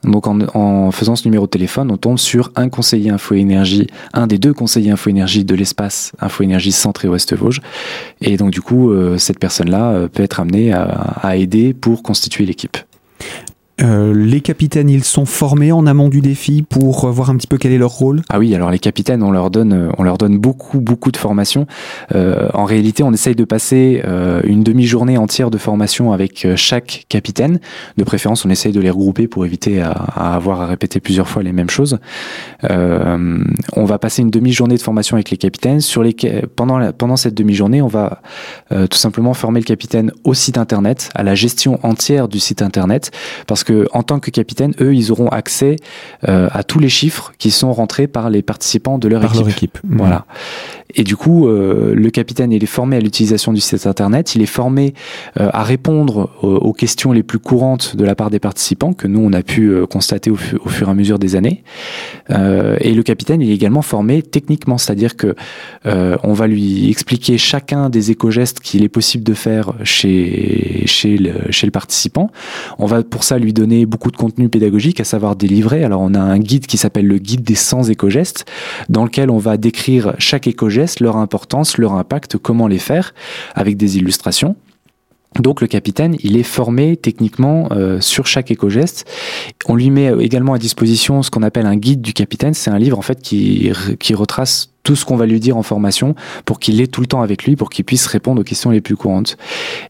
Donc 0.03 0.27
en, 0.27 0.39
en, 0.53 0.91
faisant 0.91 1.15
ce 1.15 1.25
numéro 1.25 1.45
de 1.45 1.51
téléphone, 1.51 1.89
on 1.89 1.97
tombe 1.97 2.17
sur 2.17 2.51
un 2.55 2.67
conseiller 2.67 3.11
info 3.11 3.35
énergie, 3.35 3.87
un 4.13 4.27
des 4.27 4.37
deux 4.37 4.53
conseillers 4.53 4.91
info 4.91 5.09
énergie 5.09 5.45
de 5.45 5.55
l'espace 5.55 6.11
info 6.19 6.43
énergie 6.43 6.73
Centre 6.73 7.05
et 7.05 7.07
Ouest 7.07 7.33
Vosges. 7.33 7.61
Et 8.19 8.35
donc 8.35 8.51
du 8.51 8.61
coup, 8.61 8.91
euh, 8.91 9.17
cette 9.17 9.39
personne-là 9.39 9.91
euh, 9.91 10.07
peut 10.09 10.23
être 10.23 10.41
amenée 10.41 10.73
à, 10.73 10.83
à 10.83 11.37
aider 11.37 11.73
pour 11.73 12.03
constituer 12.03 12.45
l'équipe. 12.45 12.77
Euh, 13.81 14.13
les 14.13 14.41
capitaines, 14.41 14.89
ils 14.89 15.03
sont 15.03 15.25
formés 15.25 15.71
en 15.71 15.87
amont 15.87 16.09
du 16.09 16.21
défi 16.21 16.61
pour 16.61 17.09
voir 17.09 17.29
un 17.29 17.35
petit 17.35 17.47
peu 17.47 17.57
quel 17.57 17.71
est 17.71 17.77
leur 17.77 17.91
rôle 17.91 18.21
Ah 18.29 18.37
oui, 18.37 18.53
alors 18.53 18.69
les 18.69 18.79
capitaines, 18.79 19.23
on 19.23 19.31
leur 19.31 19.49
donne, 19.49 19.73
euh, 19.73 19.89
on 19.97 20.03
leur 20.03 20.17
donne 20.17 20.37
beaucoup, 20.37 20.79
beaucoup 20.79 21.11
de 21.11 21.17
formation. 21.17 21.65
Euh, 22.13 22.49
en 22.53 22.65
réalité, 22.65 23.03
on 23.03 23.11
essaye 23.11 23.35
de 23.35 23.43
passer 23.43 24.01
euh, 24.05 24.41
une 24.43 24.63
demi-journée 24.63 25.17
entière 25.17 25.49
de 25.49 25.57
formation 25.57 26.11
avec 26.11 26.45
euh, 26.45 26.55
chaque 26.55 27.05
capitaine. 27.09 27.59
De 27.97 28.03
préférence, 28.03 28.45
on 28.45 28.49
essaye 28.49 28.71
de 28.71 28.79
les 28.79 28.89
regrouper 28.89 29.27
pour 29.27 29.45
éviter 29.45 29.81
à, 29.81 29.91
à 29.91 30.35
avoir 30.35 30.61
à 30.61 30.67
répéter 30.67 30.99
plusieurs 30.99 31.27
fois 31.27 31.41
les 31.41 31.53
mêmes 31.53 31.69
choses. 31.69 31.97
Euh, 32.69 33.43
on 33.73 33.85
va 33.85 33.97
passer 33.97 34.21
une 34.21 34.31
demi-journée 34.31 34.75
de 34.75 34.81
formation 34.81 35.15
avec 35.15 35.31
les 35.31 35.37
capitaines. 35.37 35.81
Sur 35.81 36.03
les, 36.03 36.15
pendant, 36.55 36.77
la, 36.77 36.93
pendant 36.93 37.15
cette 37.15 37.33
demi-journée, 37.33 37.81
on 37.81 37.87
va 37.87 38.21
tout 38.69 38.97
simplement 38.97 39.33
former 39.33 39.59
le 39.59 39.65
capitaine 39.65 40.11
au 40.23 40.33
site 40.33 40.57
internet, 40.57 41.09
à 41.15 41.23
la 41.23 41.35
gestion 41.35 41.79
entière 41.83 42.27
du 42.27 42.39
site 42.39 42.61
internet, 42.61 43.11
parce 43.47 43.63
que 43.63 43.70
que 43.71 43.87
en 43.93 44.03
tant 44.03 44.19
que 44.19 44.31
capitaine, 44.31 44.73
eux, 44.81 44.93
ils 44.93 45.11
auront 45.11 45.29
accès 45.29 45.77
euh, 46.27 46.49
à 46.51 46.63
tous 46.63 46.79
les 46.79 46.89
chiffres 46.89 47.31
qui 47.37 47.51
sont 47.51 47.71
rentrés 47.71 48.07
par 48.07 48.29
les 48.29 48.41
participants 48.41 48.97
de 48.97 49.07
leur 49.07 49.21
par 49.21 49.31
équipe. 49.31 49.45
Leur 49.45 49.55
équipe. 49.55 49.77
Voilà. 49.83 50.17
Mmh. 50.17 50.23
Et 50.95 51.03
du 51.03 51.15
coup, 51.15 51.47
euh, 51.47 51.93
le 51.95 52.09
capitaine, 52.09 52.51
il 52.51 52.63
est 52.63 52.67
formé 52.67 52.97
à 52.97 52.99
l'utilisation 52.99 53.53
du 53.53 53.61
site 53.61 53.85
internet, 53.87 54.35
il 54.35 54.41
est 54.41 54.45
formé 54.45 54.93
euh, 55.39 55.49
à 55.53 55.63
répondre 55.63 56.29
aux, 56.41 56.73
questions 56.73 57.11
les 57.11 57.23
plus 57.23 57.39
courantes 57.39 57.95
de 57.95 58.03
la 58.03 58.15
part 58.15 58.29
des 58.29 58.39
participants 58.39 58.93
que 58.93 59.07
nous 59.07 59.19
on 59.19 59.33
a 59.33 59.43
pu 59.43 59.67
euh, 59.67 59.85
constater 59.85 60.31
au, 60.31 60.35
fu 60.35 60.55
au, 60.55 60.69
fur 60.69 60.87
et 60.87 60.91
à 60.91 60.93
mesure 60.93 61.19
des 61.19 61.35
années. 61.35 61.63
Euh, 62.29 62.77
et 62.81 62.93
le 62.93 63.03
capitaine, 63.03 63.41
il 63.41 63.49
est 63.49 63.53
également 63.53 63.81
formé 63.81 64.21
techniquement, 64.21 64.77
c'est-à-dire 64.77 65.15
que 65.15 65.35
euh, 65.85 66.17
on 66.23 66.33
va 66.33 66.47
lui 66.47 66.89
expliquer 66.89 67.37
chacun 67.37 67.89
des 67.89 68.11
éco-gestes 68.11 68.59
qu'il 68.59 68.83
est 68.83 68.89
possible 68.89 69.23
de 69.23 69.33
faire 69.33 69.73
chez 69.83 70.83
chez 70.85 71.17
le, 71.17 71.51
chez 71.51 71.67
le 71.67 71.71
participant. 71.71 72.31
On 72.79 72.85
va 72.85 73.03
pour 73.03 73.23
ça 73.23 73.37
lui 73.37 73.53
donner 73.53 73.85
beaucoup 73.85 74.11
de 74.11 74.17
contenu 74.17 74.49
pédagogique, 74.49 74.99
à 74.99 75.03
savoir 75.03 75.35
des 75.35 75.47
livrets. 75.47 75.83
Alors 75.83 76.01
on 76.01 76.13
a 76.13 76.19
un 76.19 76.39
guide 76.39 76.65
qui 76.65 76.77
s'appelle 76.77 77.07
le 77.07 77.17
guide 77.17 77.43
des 77.43 77.55
100 77.55 77.89
éco-gestes, 77.89 78.45
dans 78.89 79.03
lequel 79.03 79.29
on 79.29 79.37
va 79.37 79.57
décrire 79.57 80.13
chaque 80.17 80.47
éco-geste 80.47 80.80
leur 80.99 81.17
importance, 81.17 81.77
leur 81.77 81.93
impact, 81.93 82.37
comment 82.37 82.67
les 82.67 82.79
faire, 82.79 83.13
avec 83.55 83.77
des 83.77 83.97
illustrations. 83.97 84.55
Donc 85.39 85.61
le 85.61 85.67
capitaine, 85.67 86.17
il 86.19 86.35
est 86.35 86.43
formé 86.43 86.97
techniquement 86.97 87.69
euh, 87.71 88.01
sur 88.01 88.27
chaque 88.27 88.51
éco-geste. 88.51 89.09
On 89.65 89.75
lui 89.75 89.89
met 89.89 90.11
également 90.19 90.53
à 90.53 90.57
disposition 90.57 91.23
ce 91.23 91.31
qu'on 91.31 91.43
appelle 91.43 91.65
un 91.65 91.77
guide 91.77 92.01
du 92.01 92.11
capitaine. 92.11 92.53
C'est 92.53 92.69
un 92.69 92.77
livre 92.77 92.99
en 92.99 93.01
fait 93.01 93.21
qui, 93.21 93.71
qui 93.99 94.13
retrace 94.13 94.70
tout 94.83 94.95
ce 94.95 95.05
qu'on 95.05 95.15
va 95.15 95.25
lui 95.25 95.39
dire 95.39 95.57
en 95.57 95.63
formation 95.63 96.15
pour 96.45 96.59
qu'il 96.59 96.81
ait 96.81 96.87
tout 96.87 97.01
le 97.01 97.07
temps 97.07 97.21
avec 97.21 97.43
lui, 97.43 97.55
pour 97.55 97.69
qu'il 97.69 97.85
puisse 97.85 98.05
répondre 98.07 98.41
aux 98.41 98.43
questions 98.43 98.69
les 98.71 98.81
plus 98.81 98.95
courantes. 98.95 99.37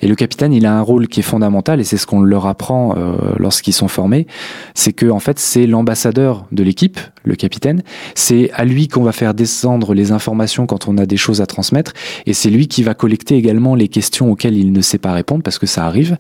Et 0.02 0.08
le 0.08 0.16
capitaine, 0.16 0.54
il 0.54 0.66
a 0.66 0.74
un 0.74 0.82
rôle 0.82 1.08
qui 1.08 1.20
est 1.20 1.24
fondamental, 1.24 1.80
et 1.80 1.84
c'est 1.84 1.98
ce 1.98 2.06
qu'on 2.06 2.22
leur 2.22 2.46
apprend 2.46 2.96
euh, 2.98 3.16
lorsqu'ils 3.38 3.74
sont 3.74 3.88
formés, 3.88 4.28
c'est 4.74 4.94
que 4.94 5.10
en 5.10 5.20
fait 5.20 5.40
c'est 5.40 5.68
l'ambassadeur 5.68 6.46
de 6.52 6.64
l'équipe, 6.64 7.00
le 7.24 7.36
capitaine. 7.36 7.84
C'est 8.16 8.52
à 8.54 8.66
lui 8.66 8.88
qu'on 8.88 9.04
va 9.04 9.12
faire 9.12 9.34
descendre 9.34 9.94
les 9.94 10.12
informations 10.12 10.66
quand 10.66 10.88
on 10.88 10.98
a 10.98 11.06
des 11.06 11.18
choses 11.18 11.42
à 11.42 11.46
transmettre, 11.46 11.94
et 12.26 12.34
c'est 12.34 12.50
lui 12.50 12.68
qui 12.68 12.84
va 12.84 12.94
collecter 12.94 13.36
également 13.36 13.76
les 13.76 13.88
questions 13.88 14.32
auxquelles 14.32 14.58
il 14.58 14.72
ne 14.72 14.82
sait 14.82 14.98
pas 14.98 15.14
répondre 15.14 15.44
parce 15.44 15.60
que 15.60 15.68
ça 15.68 15.86
arrive, 15.86 16.18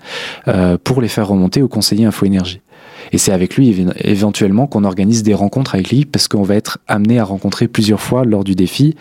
euh, 0.47 0.77
pour 0.81 1.01
les 1.01 1.07
faire 1.07 1.27
remonter 1.27 1.61
au 1.61 1.67
conseiller 1.67 2.05
Info 2.05 2.25
Énergie. 2.25 2.61
Et 3.11 3.17
c'est 3.17 3.31
avec 3.31 3.55
lui 3.55 3.85
éventuellement 4.03 4.67
qu'on 4.67 4.83
organise 4.83 5.23
des 5.23 5.33
rencontres 5.33 5.75
avec 5.75 5.89
lui 5.89 6.05
parce 6.05 6.27
qu'on 6.27 6.43
va 6.43 6.55
être 6.55 6.79
amené 6.87 7.19
à 7.19 7.23
rencontrer 7.23 7.67
plusieurs 7.67 8.01
fois 8.01 8.25
lors 8.25 8.43
du 8.43 8.55
défi 8.55 8.95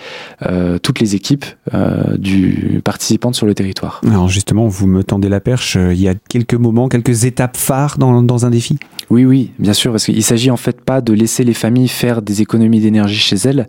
euh, 0.47 0.79
toutes 0.79 1.01
les 1.01 1.15
équipes 1.15 1.45
euh, 1.75 2.17
du 2.17 2.81
participantes 2.85 3.35
sur 3.35 3.47
le 3.47 3.55
territoire. 3.55 4.01
Alors 4.07 4.29
justement, 4.29 4.67
vous 4.69 4.87
me 4.87 5.03
tendez 5.05 5.29
la 5.29 5.41
perche. 5.41 5.77
Il 5.77 6.01
y 6.01 6.09
a 6.09 6.15
quelques 6.15 6.55
moments, 6.55 6.89
quelques 6.89 7.25
étapes 7.25 7.57
phares 7.57 7.99
dans, 7.99 8.23
dans 8.23 8.47
un 8.47 8.51
défi? 8.51 8.79
Oui, 9.11 9.25
oui, 9.25 9.51
bien 9.59 9.73
sûr, 9.73 9.91
parce 9.91 10.05
qu'il 10.05 10.23
s'agit 10.23 10.53
en 10.53 10.57
fait 10.57 10.81
pas 10.81 11.01
de 11.01 11.13
laisser 11.13 11.43
les 11.43 11.53
familles 11.53 11.89
faire 11.89 12.23
des 12.23 12.43
économies 12.43 12.79
d'énergie 12.79 13.19
chez 13.19 13.37
elles. 13.37 13.69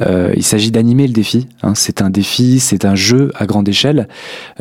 Euh, 0.00 0.32
il 0.34 0.42
s'agit 0.42 0.70
d'animer 0.70 1.06
le 1.06 1.12
défi. 1.12 1.46
Hein. 1.62 1.74
C'est 1.74 2.00
un 2.00 2.08
défi, 2.08 2.58
c'est 2.58 2.86
un 2.86 2.94
jeu 2.94 3.30
à 3.34 3.44
grande 3.44 3.68
échelle. 3.68 4.08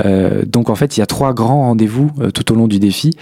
Euh, 0.04 0.44
donc 0.46 0.70
en 0.70 0.76
fait, 0.76 0.98
il 0.98 1.00
y 1.00 1.04
a 1.04 1.06
trois 1.06 1.34
grands 1.34 1.68
rendez-vous 1.68 2.12
euh, 2.20 2.30
tout 2.30 2.52
au 2.52 2.56
long 2.56 2.68
du 2.68 2.80
défi. 2.80 3.16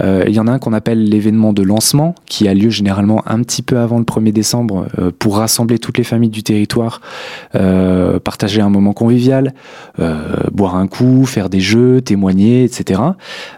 Euh, 0.00 0.24
il 0.26 0.34
y 0.34 0.40
en 0.40 0.48
a 0.48 0.52
un 0.52 0.58
qu'on 0.58 0.72
appelle 0.72 1.04
l'événement 1.04 1.37
de 1.52 1.62
lancement, 1.62 2.14
qui 2.26 2.48
a 2.48 2.54
lieu 2.54 2.70
généralement 2.70 3.22
un 3.26 3.42
petit 3.42 3.62
peu 3.62 3.78
avant 3.78 3.98
le 3.98 4.04
1er 4.04 4.32
décembre 4.32 4.88
euh, 4.98 5.10
pour 5.16 5.36
rassembler 5.36 5.78
toutes 5.78 5.98
les 5.98 6.04
familles 6.04 6.30
du 6.30 6.42
territoire, 6.42 7.00
partager 8.24 8.60
un 8.60 8.68
moment 8.68 8.92
convivial, 8.92 9.54
boire 10.52 10.76
un 10.76 10.86
coup, 10.86 11.24
faire 11.24 11.48
des 11.48 11.60
jeux, 11.60 12.00
témoigner, 12.00 12.64
etc. 12.64 13.00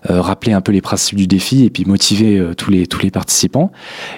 rappeler 0.05 0.53
un 0.53 0.61
peu 0.61 0.73
les 0.73 0.81
principes 0.81 1.19
du 1.19 1.27
défi 1.27 1.65
et 1.65 1.71
puis 1.71 1.85
motiver 1.85 2.43
tous 2.57 2.71
les 2.71 2.87
tous 2.87 3.01
les 3.01 3.11
participants. 3.11 3.73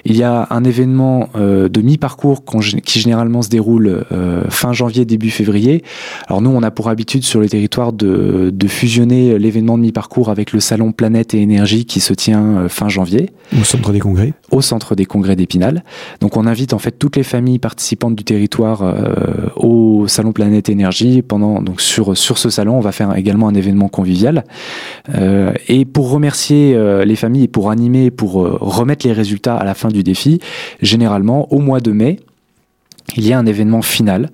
Il 0.05 0.15
y 0.15 0.23
a 0.23 0.47
un 0.49 0.63
événement 0.63 1.29
euh, 1.35 1.69
de 1.69 1.81
mi-parcours 1.81 2.43
qui 2.83 2.99
généralement 2.99 3.41
se 3.41 3.49
déroule 3.49 4.05
euh, 4.11 4.43
fin 4.49 4.73
janvier, 4.73 5.05
début 5.05 5.29
février. 5.29 5.83
Alors 6.27 6.41
nous, 6.41 6.49
on 6.49 6.63
a 6.63 6.71
pour 6.71 6.89
habitude 6.89 7.23
sur 7.23 7.39
le 7.39 7.49
territoire 7.49 7.93
de, 7.93 8.51
de 8.53 8.67
fusionner 8.67 9.37
l'événement 9.39 9.77
de 9.77 9.83
mi-parcours 9.83 10.29
avec 10.29 10.51
le 10.51 10.59
salon 10.59 10.91
Planète 10.91 11.33
et 11.33 11.41
Énergie 11.41 11.85
qui 11.85 11.99
se 11.99 12.13
tient 12.13 12.43
euh, 12.43 12.69
fin 12.69 12.89
janvier. 12.89 13.29
Au 13.59 13.63
centre 13.63 13.91
des 13.91 13.99
congrès 13.99 14.33
Au 14.51 14.61
centre 14.61 14.95
des 14.95 15.05
congrès 15.05 15.35
d'Épinal. 15.35 15.83
Donc 16.21 16.37
on 16.37 16.45
invite 16.47 16.73
en 16.73 16.79
fait 16.79 16.91
toutes 16.91 17.15
les 17.15 17.23
familles 17.23 17.59
participantes 17.59 18.15
du 18.15 18.23
territoire 18.23 18.83
au 19.55 20.07
salon 20.07 20.31
Planète 20.31 20.69
Énergie. 20.69 21.21
Pendant, 21.21 21.61
donc 21.61 21.81
sur, 21.81 22.17
sur 22.17 22.37
ce 22.37 22.49
salon, 22.49 22.77
on 22.77 22.81
va 22.81 22.91
faire 22.91 23.15
également 23.15 23.47
un 23.47 23.53
événement 23.53 23.89
convivial. 23.89 24.43
et 25.67 25.85
pour 25.85 26.09
remercier 26.09 26.77
les 27.05 27.15
familles 27.15 27.43
et 27.43 27.47
pour 27.47 27.69
animer, 27.69 28.11
pour 28.11 28.33
remettre 28.33 29.05
les 29.05 29.13
résultats 29.13 29.55
à 29.55 29.63
la 29.63 29.73
fin 29.73 29.89
du 29.89 30.03
défi, 30.03 30.39
généralement 30.81 31.51
au 31.53 31.59
mois 31.59 31.79
de 31.79 31.91
mai, 31.91 32.19
il 33.15 33.27
y 33.27 33.33
a 33.33 33.37
un 33.37 33.45
événement 33.45 33.81
final. 33.81 34.29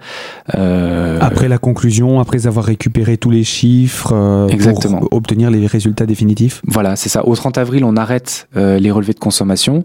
Euh, 0.55 1.17
après 1.21 1.47
la 1.47 1.57
conclusion, 1.57 2.19
après 2.19 2.47
avoir 2.47 2.65
récupéré 2.65 3.17
tous 3.17 3.29
les 3.29 3.43
chiffres, 3.43 4.13
euh, 4.13 4.47
Exactement. 4.47 4.99
pour 4.99 5.13
obtenir 5.13 5.51
les 5.51 5.65
résultats 5.67 6.05
définitifs 6.05 6.61
Voilà, 6.67 6.95
c'est 6.95 7.09
ça. 7.09 7.27
Au 7.27 7.35
30 7.35 7.57
avril, 7.57 7.83
on 7.83 7.95
arrête 7.95 8.47
euh, 8.55 8.79
les 8.79 8.91
relevés 8.91 9.13
de 9.13 9.19
consommation. 9.19 9.83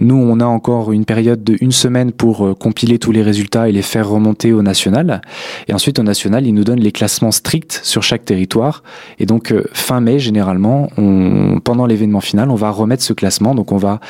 nous, 0.00 0.16
on 0.16 0.40
a 0.40 0.44
encore 0.44 0.92
une 0.92 1.04
période 1.04 1.42
de 1.44 1.56
une 1.60 1.72
semaine 1.72 2.12
pour 2.12 2.56
compiler 2.58 2.98
tous 2.98 3.12
les 3.12 3.22
résultats 3.22 3.68
et 3.68 3.72
les 3.72 3.82
faire 3.82 4.08
remonter 4.08 4.52
au 4.52 4.62
national. 4.62 5.20
Et 5.68 5.74
ensuite, 5.74 5.98
au 5.98 6.02
national, 6.02 6.46
il 6.46 6.52
nous 6.52 6.64
donne 6.64 6.80
les 6.80 6.92
classements 6.92 7.30
stricts 7.30 7.80
sur 7.82 8.02
chaque 8.02 8.24
territoire. 8.24 8.82
Et 9.18 9.26
donc, 9.26 9.54
fin 9.72 10.00
mai, 10.00 10.18
généralement, 10.18 10.88
on, 10.96 11.60
pendant 11.62 11.86
l'événement 11.86 12.20
final, 12.20 12.50
on 12.50 12.54
va 12.54 12.70
remettre 12.70 13.02
ce 13.02 13.12
classement. 13.12 13.54
Donc, 13.54 13.72
on 13.72 13.76
va, 13.76 14.00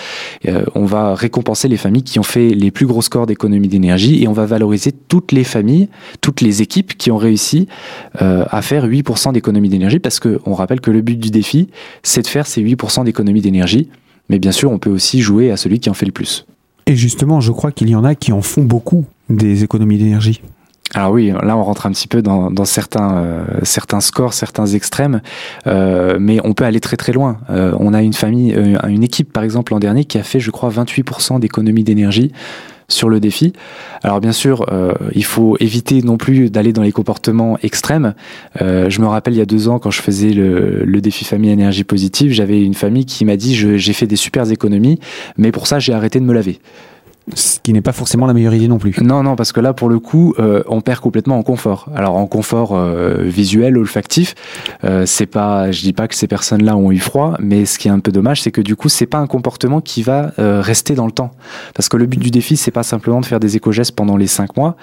on 0.75 0.85
va 0.85 1.15
récompenser 1.15 1.69
les 1.69 1.77
familles 1.77 2.03
qui 2.05 2.19
ont 2.19 2.25
fait 2.25 2.51
les 2.51 2.71
plus 2.71 2.87
gros 2.87 3.03
scores 3.03 3.27
d'économie 3.27 3.69
d'énergie 3.69 4.06
et 4.15 4.29
on 4.29 4.33
va 4.33 4.47
valoriser 4.47 4.93
toutes 4.93 5.33
les 5.33 5.45
familles, 5.45 5.89
toutes 6.21 6.41
les 6.41 6.63
équipes 6.63 6.97
qui 6.97 7.11
ont 7.11 7.17
réussi 7.17 7.69
euh, 8.23 8.45
à 8.51 8.63
faire 8.63 8.87
8% 8.87 9.33
d'économie 9.33 9.69
d'énergie 9.69 9.99
parce 9.99 10.21
qu'on 10.21 10.55
rappelle 10.55 10.81
que 10.81 10.91
le 10.91 11.03
but 11.03 11.19
du 11.19 11.31
défi, 11.31 11.69
c'est 12.03 12.23
de 12.23 12.27
faire 12.27 12.47
ces 12.47 12.63
8% 12.63 13.05
d'économie 13.05 13.41
d'énergie. 13.41 13.89
Mais 14.29 14.39
bien 14.39 14.53
sûr, 14.53 14.71
on 14.71 14.79
peut 14.79 14.91
aussi 14.91 15.21
jouer 15.21 15.51
à 15.51 15.57
celui 15.57 15.79
qui 15.79 15.89
en 15.91 15.95
fait 15.95 16.07
le 16.07 16.13
plus. 16.13 16.47
Et 16.87 16.97
justement, 16.97 17.41
je 17.41 17.53
crois 17.53 17.73
qu'il 17.73 17.89
y 17.89 17.95
en 17.95 18.05
a 18.05 18.15
qui 18.15 18.33
en 18.33 18.43
font 18.43 18.63
beaucoup 18.63 19.05
des 19.29 19.65
économies 19.65 19.99
d'énergie. 19.99 20.41
Alors 20.95 21.11
oui, 21.11 21.33
là 21.43 21.57
on 21.57 21.65
rentre 21.65 21.87
un 21.87 21.91
petit 21.91 22.07
peu 22.07 22.23
dans, 22.23 22.65
certains, 22.65 23.17
euh, 23.17 23.45
certains 23.65 24.01
scores, 24.01 24.35
certains 24.35 24.67
extrêmes, 24.67 25.21
euh, 25.67 26.17
mais 26.21 26.39
on 26.45 26.55
peut 26.55 26.65
aller 26.65 26.79
très 26.79 26.97
très 26.97 27.13
loin. 27.13 27.39
on 27.49 27.93
a 27.93 28.03
une 28.03 28.13
famille, 28.13 28.57
une 28.87 29.03
équipe 29.03 29.33
par 29.33 29.43
exemple 29.43 29.73
l'an 29.73 29.81
dernier 29.81 30.05
qui 30.05 30.17
a 30.17 30.23
fait, 30.23 30.39
je 30.39 30.53
crois, 30.53 30.71
28% 30.71 31.41
d'économie 31.41 31.83
d'énergie 31.83 32.31
sur 32.89 33.09
le 33.09 33.21
défi. 33.21 33.53
Alors 34.03 34.21
bien 34.21 34.33
sûr, 34.33 34.67
euh, 34.73 34.93
il 35.15 35.25
faut 35.25 35.57
éviter 35.61 36.03
non 36.03 36.17
plus 36.17 36.51
d'aller 36.51 36.73
dans 36.73 36.83
les 36.83 36.93
comportements 36.93 37.59
extrêmes. 37.63 38.15
Euh, 38.63 38.89
je 38.91 39.01
me 39.01 39.07
rappelle 39.07 39.35
il 39.35 39.39
y 39.39 39.43
a 39.43 39.47
deux 39.47 39.69
ans 39.69 39.79
quand 39.79 39.91
je 39.91 40.03
faisais 40.03 40.31
le, 40.31 40.85
le 40.85 41.01
défi 41.01 41.25
famille 41.25 41.51
énergie 41.51 41.85
positive, 41.85 42.33
j'avais 42.33 42.63
une 42.63 42.75
famille 42.75 43.05
qui 43.05 43.25
m'a 43.25 43.37
dit 43.37 43.55
j'ai 43.55 43.93
fait 43.93 44.07
des 44.07 44.17
super 44.17 44.51
économies, 44.51 45.01
mais 45.37 45.53
pour 45.53 45.67
ça 45.67 45.79
j'ai 45.79 45.93
arrêté 45.93 46.21
de 46.21 46.25
me 46.25 46.33
laver. 46.33 46.59
Ce 47.35 47.59
qui 47.61 47.73
n'est 47.73 47.81
pas 47.81 47.93
forcément 47.93 48.27
la 48.27 48.35
meilleure 48.35 48.55
idée 48.55 48.69
non 48.69 48.79
plus. 48.79 48.95
Non, 49.03 49.25
non, 49.25 49.35
parce 49.35 49.51
que 49.51 49.59
là, 49.59 49.73
pour 49.73 49.89
le 49.89 49.99
coup, 49.99 50.35
euh, 50.39 50.63
on 50.69 50.81
perd 50.81 51.01
complètement 51.01 51.37
en 51.37 51.43
confort. 51.43 51.89
Alors, 51.97 52.15
en 52.15 52.27
confort 52.29 52.71
euh, 52.77 53.25
visuel, 53.25 53.77
olfactif, 53.77 54.37
euh, 54.85 55.07
c'est 55.07 55.27
pas, 55.27 55.73
je 55.73 55.83
dis 55.83 55.93
pas 55.93 56.07
que 56.07 56.15
ces 56.15 56.29
personnes-là 56.29 56.77
ont 56.77 56.93
eu 56.93 56.99
froid, 56.99 57.35
mais 57.41 57.67
ce 57.67 57.81
qui 57.81 57.89
est 57.89 57.91
un 57.91 57.99
peu 57.99 58.13
dommage, 58.13 58.43
c'est 58.43 58.53
que 58.53 58.61
du 58.61 58.77
coup, 58.77 58.89
c'est 58.89 59.07
pas 59.07 59.19
un 59.19 59.27
comportement 59.27 59.81
qui 59.81 60.05
va 60.05 60.35
euh, 60.39 60.61
rester 60.61 60.95
dans 60.95 61.05
le 61.05 61.11
temps. 61.11 61.33
Parce 61.75 61.89
que 61.89 61.97
le 61.97 62.07
but 62.07 62.21
du 62.21 62.31
défi, 62.31 62.57
c'est 62.57 62.71
pas 62.71 62.85
simplement 62.85 63.21
de 63.21 63.27
faire 63.27 63.41
des 63.41 63.57
éco-gestes 63.57 63.97
pendant 63.97 64.17
les 64.17 64.29
cinq 64.29 64.57
mois, 64.57 64.77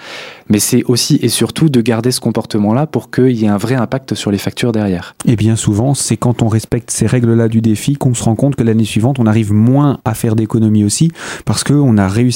mais 0.49 0.59
c'est 0.59 0.83
aussi 0.83 1.19
et 1.21 1.29
surtout 1.29 1.69
de 1.69 1.79
garder 1.79 2.11
ce 2.11 2.19
comportement-là 2.19 2.87
pour 2.87 3.09
qu'il 3.09 3.31
y 3.31 3.45
ait 3.45 3.47
un 3.47 3.57
vrai 3.57 3.75
impact 3.75 4.15
sur 4.15 4.31
les 4.31 4.37
factures 4.37 4.73
derrière. 4.73 5.15
Et 5.25 5.37
bien 5.37 5.55
souvent, 5.55 5.93
c'est 5.93 6.17
quand 6.17 6.41
on 6.41 6.49
respecte 6.49 6.91
ces 6.91 7.07
règles-là 7.07 7.47
du 7.47 7.61
défi 7.61 7.95
qu'on 7.95 8.13
se 8.13 8.23
rend 8.23 8.35
compte 8.35 8.57
que 8.57 8.63
l'année 8.63 8.83
suivante, 8.83 9.17
on 9.19 9.27
arrive 9.27 9.53
moins 9.53 9.99
à 10.03 10.13
faire 10.13 10.35
d'économies 10.35 10.83
aussi, 10.83 11.09
parce 11.45 11.63
qu'on 11.63 11.97
a 11.97 12.09
réussi 12.09 12.32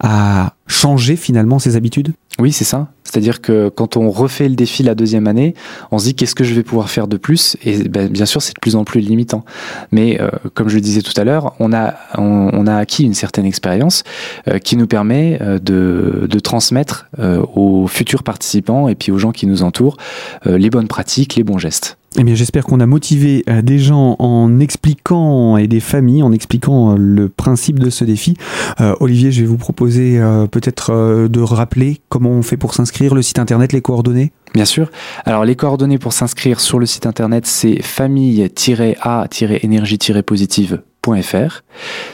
à 0.00 0.54
changer 0.66 1.16
finalement 1.16 1.58
ses 1.58 1.76
habitudes? 1.76 2.12
Oui, 2.38 2.52
c'est 2.52 2.64
ça. 2.64 2.88
C'est-à-dire 3.12 3.42
que 3.42 3.68
quand 3.68 3.98
on 3.98 4.10
refait 4.10 4.48
le 4.48 4.54
défi 4.54 4.82
la 4.82 4.94
deuxième 4.94 5.26
année, 5.26 5.54
on 5.90 5.98
se 5.98 6.04
dit 6.04 6.14
qu'est-ce 6.14 6.34
que 6.34 6.44
je 6.44 6.54
vais 6.54 6.62
pouvoir 6.62 6.88
faire 6.88 7.08
de 7.08 7.18
plus? 7.18 7.58
Et 7.62 7.86
ben, 7.86 8.08
bien 8.08 8.24
sûr, 8.24 8.40
c'est 8.40 8.54
de 8.54 8.60
plus 8.60 8.74
en 8.74 8.84
plus 8.84 9.00
limitant. 9.00 9.44
Mais 9.90 10.18
euh, 10.18 10.30
comme 10.54 10.70
je 10.70 10.76
le 10.76 10.80
disais 10.80 11.02
tout 11.02 11.12
à 11.20 11.24
l'heure, 11.24 11.52
on 11.58 11.74
a, 11.74 11.94
on, 12.16 12.66
a 12.66 12.74
acquis 12.74 13.04
une 13.04 13.12
certaine 13.12 13.44
expérience 13.44 14.02
euh, 14.48 14.58
qui 14.58 14.78
nous 14.78 14.86
permet 14.86 15.38
euh, 15.42 15.58
de, 15.58 16.26
de, 16.26 16.38
transmettre 16.38 17.08
aux 17.54 17.86
futurs 17.86 18.22
participants 18.22 18.88
et 18.88 18.94
puis 18.94 19.12
aux 19.12 19.18
gens 19.18 19.32
qui 19.32 19.46
nous 19.46 19.62
entourent 19.62 19.96
les 20.44 20.70
bonnes 20.70 20.88
pratiques, 20.88 21.36
les 21.36 21.44
bons 21.44 21.58
gestes. 21.58 21.98
Eh 22.18 22.24
bien, 22.24 22.34
j'espère 22.34 22.64
qu'on 22.64 22.80
a 22.80 22.86
motivé 22.86 23.44
des 23.62 23.78
gens 23.78 24.16
en 24.18 24.60
expliquant 24.60 25.56
et 25.56 25.66
des 25.66 25.80
familles 25.80 26.22
en 26.22 26.32
expliquant 26.32 26.94
le 26.98 27.28
principe 27.28 27.78
de 27.78 27.88
ce 27.90 28.04
défi. 28.04 28.34
Olivier, 29.00 29.32
je 29.32 29.40
vais 29.40 29.46
vous 29.46 29.56
proposer 29.56 30.20
peut-être 30.50 31.28
de 31.28 31.40
rappeler 31.40 32.00
comment 32.10 32.31
on 32.32 32.42
fait 32.42 32.56
pour 32.56 32.74
s'inscrire, 32.74 33.14
le 33.14 33.22
site 33.22 33.38
internet, 33.38 33.72
les 33.72 33.82
coordonnées? 33.82 34.32
Bien 34.54 34.64
sûr. 34.64 34.90
Alors 35.24 35.44
les 35.44 35.54
coordonnées 35.56 35.98
pour 35.98 36.12
s'inscrire 36.12 36.60
sur 36.60 36.78
le 36.78 36.86
site 36.86 37.06
internet, 37.06 37.46
c'est 37.46 37.82
famille-a-énergie-positive 37.82 40.82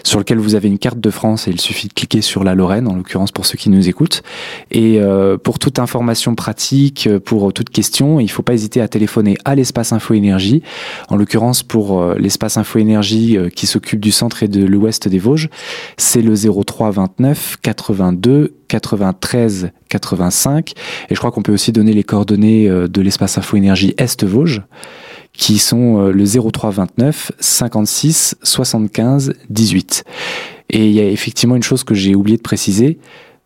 sur 0.03 0.19
lequel 0.19 0.39
vous 0.39 0.55
avez 0.55 0.69
une 0.69 0.79
carte 0.79 0.99
de 0.99 1.11
France 1.11 1.47
et 1.47 1.51
il 1.51 1.61
suffit 1.61 1.89
de 1.89 1.93
cliquer 1.93 2.23
sur 2.23 2.43
la 2.43 2.55
Lorraine, 2.55 2.89
en 2.89 2.95
l'occurrence 2.95 3.33
pour 3.33 3.45
ceux 3.45 3.59
qui 3.59 3.69
nous 3.69 3.89
écoutent. 3.89 4.23
Et 4.71 4.99
euh, 4.99 5.37
pour 5.37 5.59
toute 5.59 5.79
information 5.79 6.35
pratique, 6.35 7.09
pour 7.25 7.53
toute 7.53 7.69
question, 7.69 8.19
il 8.19 8.25
ne 8.25 8.31
faut 8.31 8.43
pas 8.43 8.55
hésiter 8.55 8.81
à 8.81 8.89
téléphoner 8.89 9.37
à 9.45 9.55
l'espace 9.55 9.93
Info 9.93 10.15
Énergie. 10.15 10.63
En 11.09 11.17
l'occurrence 11.17 11.63
pour 11.63 12.01
euh, 12.01 12.15
l'espace 12.19 12.57
Info 12.57 12.79
Énergie 12.79 13.37
euh, 13.37 13.51
qui 13.51 13.67
s'occupe 13.67 14.01
du 14.01 14.11
centre 14.11 14.43
et 14.43 14.49
de 14.49 14.65
l'ouest 14.65 15.07
des 15.07 15.19
Vosges, 15.19 15.51
c'est 15.99 16.23
le 16.23 16.35
03 16.35 16.91
29 16.91 17.57
82 17.61 18.55
93 18.69 19.71
85. 19.89 20.73
Et 21.11 21.15
je 21.15 21.19
crois 21.19 21.31
qu'on 21.31 21.43
peut 21.43 21.53
aussi 21.53 21.73
donner 21.73 21.93
les 21.93 22.05
coordonnées 22.05 22.69
de 22.69 23.01
l'espace 23.01 23.39
Info 23.39 23.57
Énergie 23.57 23.95
Est 23.99 24.25
Vosges 24.25 24.63
qui 25.39 25.59
sont 25.59 26.09
euh, 26.09 26.13
le 26.13 26.25
03 26.27 26.71
29 26.71 27.33
56 27.41 28.37
75 28.43 29.33
18. 29.49 30.05
Et 30.71 30.87
il 30.87 30.93
y 30.93 31.01
a 31.01 31.09
effectivement 31.09 31.57
une 31.57 31.63
chose 31.63 31.85
que 31.85 31.95
j'ai 31.95 32.15
oublié 32.15 32.37
de 32.37 32.43
préciser, 32.43 32.99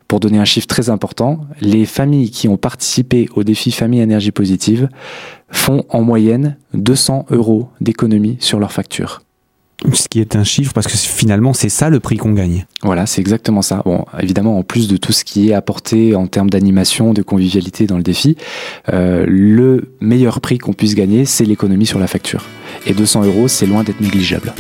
pour 0.09 0.19
donner 0.19 0.39
un 0.39 0.45
chiffre 0.45 0.67
très 0.67 0.91
important, 0.91 1.47
les 1.61 1.87
familles 1.87 2.31
qui 2.31 2.49
ont 2.49 2.57
participé 2.57 3.29
au 3.35 3.45
défi 3.45 3.71
Famille 3.71 4.01
Énergie 4.01 4.33
Positive 4.33 4.89
font 5.49 5.85
en 5.89 6.03
moyenne 6.03 6.57
200 6.75 7.27
euros 7.31 7.69
d'économie 7.81 8.37
sur 8.41 8.59
leur 8.59 8.73
facture. 8.73 9.23
Ce 9.93 10.09
qui 10.09 10.21
est 10.21 10.37
un 10.37 10.45
chiffre, 10.45 10.73
parce 10.73 10.87
que 10.87 10.97
finalement, 10.97 11.53
c'est 11.53 11.69
ça 11.69 11.91
le 11.91 12.01
prix 12.01 12.17
qu'on 12.17 12.33
gagne. 12.33 12.67
Voilà, 12.83 13.07
c'est 13.07 13.21
exactement 13.21 13.63
ça. 13.63 13.83
Bon, 13.85 14.05
évidemment, 14.21 14.59
en 14.59 14.63
plus 14.63 14.89
de 14.89 14.97
tout 14.97 15.13
ce 15.13 15.25
qui 15.25 15.51
est 15.51 15.55
apporté 15.55 16.15
en 16.15 16.27
termes 16.27 16.51
d'animation, 16.51 17.13
de 17.13 17.23
convivialité 17.23 17.87
dans 17.87 17.97
le 17.97 18.03
défi, 18.03 18.37
euh, 18.93 19.25
le 19.27 19.93
meilleur 20.01 20.41
prix 20.41 20.59
qu'on 20.59 20.73
puisse 20.73 20.95
gagner, 20.95 21.25
c'est 21.25 21.45
l'économie 21.45 21.87
sur 21.87 21.99
la 21.99 22.07
facture. 22.07 22.45
Et 22.87 22.95
200 22.95 23.25
euros, 23.25 23.49
c'est 23.49 23.67
loin 23.67 23.83
d'être 23.83 24.01
négligeable. 24.01 24.53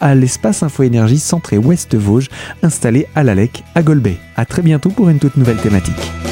à 0.00 0.14
l'espace 0.14 0.62
Info 0.62 0.82
Énergie 0.82 1.18
centré 1.18 1.58
Ouest 1.58 1.94
Vosges, 1.94 2.28
installé 2.62 3.06
à 3.14 3.22
l'ALEC 3.22 3.64
à 3.74 3.82
Golbet. 3.82 4.16
A 4.36 4.44
très 4.44 4.62
bientôt 4.62 4.90
pour 4.90 5.08
une 5.08 5.18
toute 5.18 5.36
nouvelle 5.36 5.58
thématique. 5.58 6.29